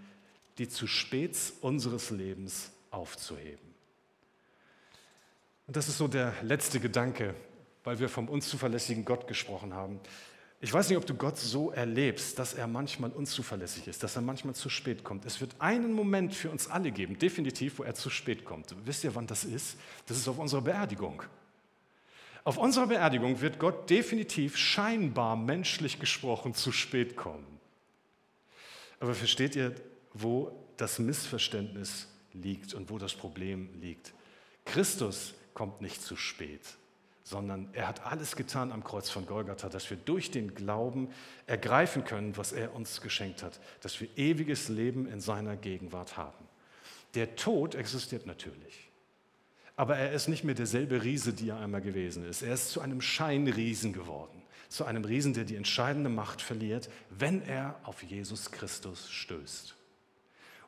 die 0.59 0.69
zu 0.69 0.87
Späts 0.87 1.53
unseres 1.61 2.11
Lebens 2.11 2.71
aufzuheben. 2.91 3.73
Und 5.67 5.77
das 5.77 5.89
ist 5.89 5.99
so 5.99 6.07
der 6.07 6.35
letzte 6.43 6.79
Gedanke, 6.79 7.35
weil 7.83 7.99
wir 7.99 8.09
vom 8.09 8.29
unzuverlässigen 8.29 9.05
Gott 9.05 9.27
gesprochen 9.27 9.75
haben. 9.75 10.01
Ich 10.65 10.73
weiß 10.73 10.89
nicht, 10.89 10.97
ob 10.97 11.05
du 11.05 11.15
Gott 11.15 11.39
so 11.39 11.73
erlebst, 11.73 12.39
dass 12.39 12.55
er 12.55 12.69
manchmal 12.69 13.11
unzuverlässig 13.11 13.89
ist, 13.89 14.05
dass 14.05 14.15
er 14.15 14.23
manchmal 14.23 14.55
zu 14.55 14.69
spät 14.69 15.03
kommt. 15.03 15.27
Es 15.27 15.41
wird 15.41 15.57
einen 15.59 15.93
Moment 15.93 16.33
für 16.33 16.51
uns 16.51 16.69
alle 16.69 16.93
geben, 16.93 17.19
definitiv, 17.19 17.81
wo 17.81 17.83
er 17.83 17.97
zu 17.97 18.11
spät 18.11 18.45
kommt. 18.45 18.73
Wisst 18.85 19.03
ihr, 19.03 19.13
wann 19.17 19.27
das 19.27 19.43
ist? 19.43 19.77
Das 20.07 20.17
ist 20.17 20.29
auf 20.29 20.39
unserer 20.39 20.61
Beerdigung. 20.61 21.25
Auf 22.45 22.59
unserer 22.59 22.87
Beerdigung 22.87 23.41
wird 23.41 23.59
Gott 23.59 23.91
definitiv 23.91 24.57
scheinbar 24.57 25.35
menschlich 25.35 25.99
gesprochen 25.99 26.55
zu 26.55 26.71
spät 26.71 27.17
kommen. 27.17 27.59
Aber 29.01 29.17
versteht 29.17 29.57
ihr, 29.57 29.75
wo 30.13 30.53
das 30.77 31.01
Missverständnis 31.01 32.07
liegt 32.35 32.73
und 32.75 32.89
wo 32.89 32.99
das 32.99 33.15
Problem 33.15 33.69
liegt? 33.81 34.15
Christus 34.65 35.35
kommt 35.55 35.81
nicht 35.81 36.01
zu 36.01 36.15
spät 36.15 36.61
sondern 37.25 37.69
er 37.73 37.89
hat 37.89 38.05
alles 38.07 38.37
getan 38.37 38.73
am 38.73 38.83
Kreuz 38.83 39.09
von 39.09 39.27
Golgatha, 39.27 39.69
dass 39.69 39.89
wir 39.91 39.97
durch 39.97 40.31
den 40.31 40.55
Glauben 40.55 41.09
ergreifen 41.47 42.05
können, 42.05 42.37
was 42.37 42.53
er 42.53 42.75
uns 42.75 43.01
geschenkt 43.01 43.43
hat, 43.43 43.61
dass 43.81 44.01
wir 44.01 44.09
ewiges 44.17 44.69
Leben 44.69 45.07
in 45.07 45.21
seiner 45.21 45.57
Gegenwart 45.57 46.17
haben. 46.17 46.47
Der 47.15 47.37
Tod 47.37 47.75
existiert 47.75 48.27
natürlich, 48.27 48.91
aber 49.77 49.97
er 49.97 50.13
ist 50.13 50.29
nicht 50.29 50.45
mehr 50.45 50.55
derselbe 50.55 51.03
Riese, 51.03 51.33
die 51.33 51.51
er 51.51 51.59
einmal 51.59 51.81
gewesen 51.81 52.25
ist. 52.29 52.43
Er 52.43 52.55
ist 52.55 52.71
zu 52.71 52.81
einem 52.81 53.01
Scheinriesen 53.01 53.93
geworden, 53.93 54.43
zu 54.69 54.85
einem 54.85 55.05
Riesen, 55.05 55.35
der 55.35 55.45
die 55.45 55.57
entscheidende 55.57 56.11
Macht 56.11 56.43
verliert, 56.43 56.91
wenn 57.11 57.43
er 57.43 57.79
auf 57.85 58.03
Jesus 58.03 58.51
Christus 58.51 59.11
stößt. 59.11 59.75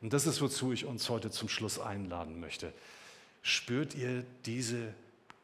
Und 0.01 0.13
das 0.13 0.27
ist, 0.27 0.41
wozu 0.41 0.71
ich 0.71 0.85
uns 0.85 1.09
heute 1.09 1.31
zum 1.31 1.49
Schluss 1.49 1.79
einladen 1.79 2.39
möchte. 2.39 2.73
Spürt 3.41 3.95
ihr 3.95 4.23
diese 4.45 4.93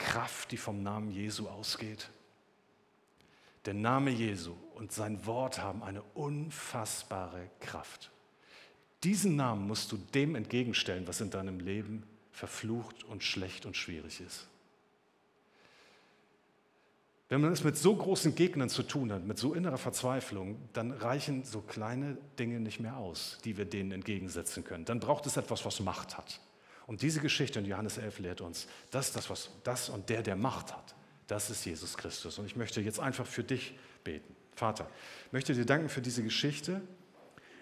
Kraft, 0.01 0.51
die 0.51 0.57
vom 0.57 0.83
Namen 0.83 1.11
Jesu 1.11 1.47
ausgeht. 1.47 2.09
Der 3.65 3.73
Name 3.73 4.09
Jesu 4.09 4.55
und 4.75 4.91
sein 4.91 5.25
Wort 5.25 5.59
haben 5.59 5.83
eine 5.83 6.01
unfassbare 6.15 7.49
Kraft. 7.59 8.11
Diesen 9.03 9.35
Namen 9.35 9.67
musst 9.67 9.91
du 9.91 9.97
dem 9.97 10.35
entgegenstellen, 10.35 11.07
was 11.07 11.21
in 11.21 11.29
deinem 11.29 11.59
Leben 11.59 12.03
verflucht 12.31 13.03
und 13.03 13.23
schlecht 13.23 13.65
und 13.65 13.77
schwierig 13.77 14.21
ist. 14.21 14.47
Wenn 17.29 17.41
man 17.41 17.53
es 17.53 17.63
mit 17.63 17.77
so 17.77 17.95
großen 17.95 18.35
Gegnern 18.35 18.69
zu 18.69 18.83
tun 18.83 19.11
hat, 19.11 19.23
mit 19.23 19.37
so 19.37 19.53
innerer 19.53 19.77
Verzweiflung, 19.77 20.57
dann 20.73 20.91
reichen 20.91 21.45
so 21.45 21.61
kleine 21.61 22.17
Dinge 22.37 22.59
nicht 22.59 22.79
mehr 22.79 22.97
aus, 22.97 23.37
die 23.45 23.55
wir 23.57 23.65
denen 23.65 23.91
entgegensetzen 23.91 24.63
können. 24.65 24.83
Dann 24.83 24.99
braucht 24.99 25.25
es 25.27 25.37
etwas, 25.37 25.63
was 25.63 25.79
Macht 25.79 26.17
hat. 26.17 26.41
Und 26.91 27.01
diese 27.01 27.21
Geschichte 27.21 27.57
in 27.57 27.63
Johannes 27.63 27.97
11 27.97 28.19
lehrt 28.19 28.41
uns, 28.41 28.67
dass 28.89 29.13
das, 29.13 29.29
was 29.29 29.49
das 29.63 29.87
und 29.87 30.09
der, 30.09 30.23
der 30.23 30.35
Macht 30.35 30.73
hat, 30.73 30.93
das 31.25 31.49
ist 31.49 31.63
Jesus 31.63 31.95
Christus. 31.95 32.37
Und 32.37 32.45
ich 32.45 32.57
möchte 32.57 32.81
jetzt 32.81 32.99
einfach 32.99 33.25
für 33.25 33.45
dich 33.45 33.79
beten. 34.03 34.35
Vater, 34.55 34.89
ich 35.27 35.31
möchte 35.31 35.53
dir 35.53 35.65
danken 35.65 35.87
für 35.87 36.01
diese 36.01 36.21
Geschichte 36.21 36.81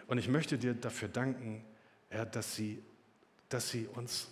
und 0.07 0.17
ich 0.17 0.29
möchte 0.29 0.57
dir 0.57 0.73
dafür 0.73 1.09
danken, 1.09 1.63
Herr, 2.09 2.25
dass 2.25 2.55
sie, 2.55 2.81
dass 3.49 3.69
sie 3.69 3.85
uns 3.85 4.29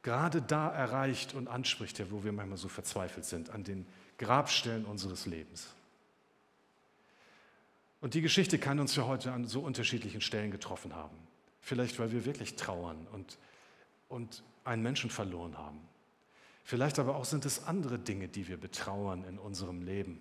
gerade 0.00 0.40
da 0.40 0.70
erreicht 0.70 1.34
und 1.34 1.46
anspricht, 1.46 1.98
Herr, 1.98 2.10
wo 2.10 2.24
wir 2.24 2.32
manchmal 2.32 2.56
so 2.56 2.68
verzweifelt 2.68 3.26
sind, 3.26 3.50
an 3.50 3.64
den 3.64 3.84
Grabstellen 4.16 4.86
unseres 4.86 5.26
Lebens. 5.26 5.66
Und 8.00 8.14
die 8.14 8.22
Geschichte 8.22 8.58
kann 8.58 8.80
uns 8.80 8.96
ja 8.96 9.04
heute 9.04 9.30
an 9.30 9.46
so 9.46 9.60
unterschiedlichen 9.60 10.22
Stellen 10.22 10.50
getroffen 10.50 10.94
haben. 10.94 11.18
Vielleicht, 11.60 11.98
weil 11.98 12.12
wir 12.12 12.24
wirklich 12.24 12.56
trauern 12.56 13.06
und 13.12 13.36
und 14.10 14.44
einen 14.64 14.82
Menschen 14.82 15.08
verloren 15.08 15.56
haben. 15.56 15.80
Vielleicht 16.64 16.98
aber 16.98 17.16
auch 17.16 17.24
sind 17.24 17.46
es 17.46 17.64
andere 17.64 17.98
Dinge, 17.98 18.28
die 18.28 18.46
wir 18.46 18.58
betrauern 18.58 19.24
in 19.24 19.38
unserem 19.38 19.82
Leben 19.82 20.20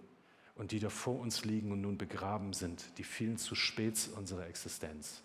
und 0.55 0.71
die 0.71 0.79
da 0.79 0.89
vor 0.89 1.19
uns 1.19 1.43
liegen 1.43 1.71
und 1.71 1.81
nun 1.81 1.97
begraben 1.97 2.53
sind, 2.53 2.97
die 2.97 3.03
fielen 3.03 3.37
zu 3.37 3.55
spät 3.55 4.09
unserer 4.15 4.47
Existenz. 4.47 5.21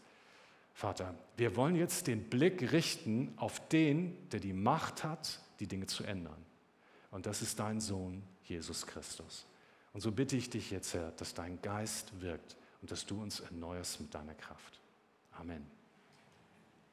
Vater, 0.75 1.15
wir 1.37 1.55
wollen 1.55 1.77
jetzt 1.77 2.09
den 2.09 2.29
Blick 2.29 2.73
richten 2.73 3.33
auf 3.37 3.69
den, 3.69 4.29
der 4.31 4.41
die 4.41 4.53
Macht 4.53 5.05
hat, 5.05 5.41
die 5.61 5.69
Dinge 5.69 5.87
zu 5.87 6.03
ändern. 6.03 6.45
Und 7.13 7.27
das 7.27 7.43
ist 7.43 7.61
dein 7.61 7.81
Sohn, 7.81 8.25
Jesus 8.43 8.87
Christus. 8.87 9.47
Und 9.93 10.01
so 10.01 10.11
bitte 10.11 10.37
ich 10.37 10.51
dich 10.51 10.73
jetzt, 10.73 10.95
Herr, 10.95 11.13
dass 11.13 11.33
dein 11.33 11.63
Geist 11.63 12.21
wirkt 12.21 12.57
und 12.83 12.91
dass 12.91 13.07
du 13.07 13.23
uns 13.23 13.39
erneuerst 13.39 14.01
mit 14.01 14.13
deiner 14.13 14.35
Kraft. 14.35 14.81
Amen. 15.33 15.74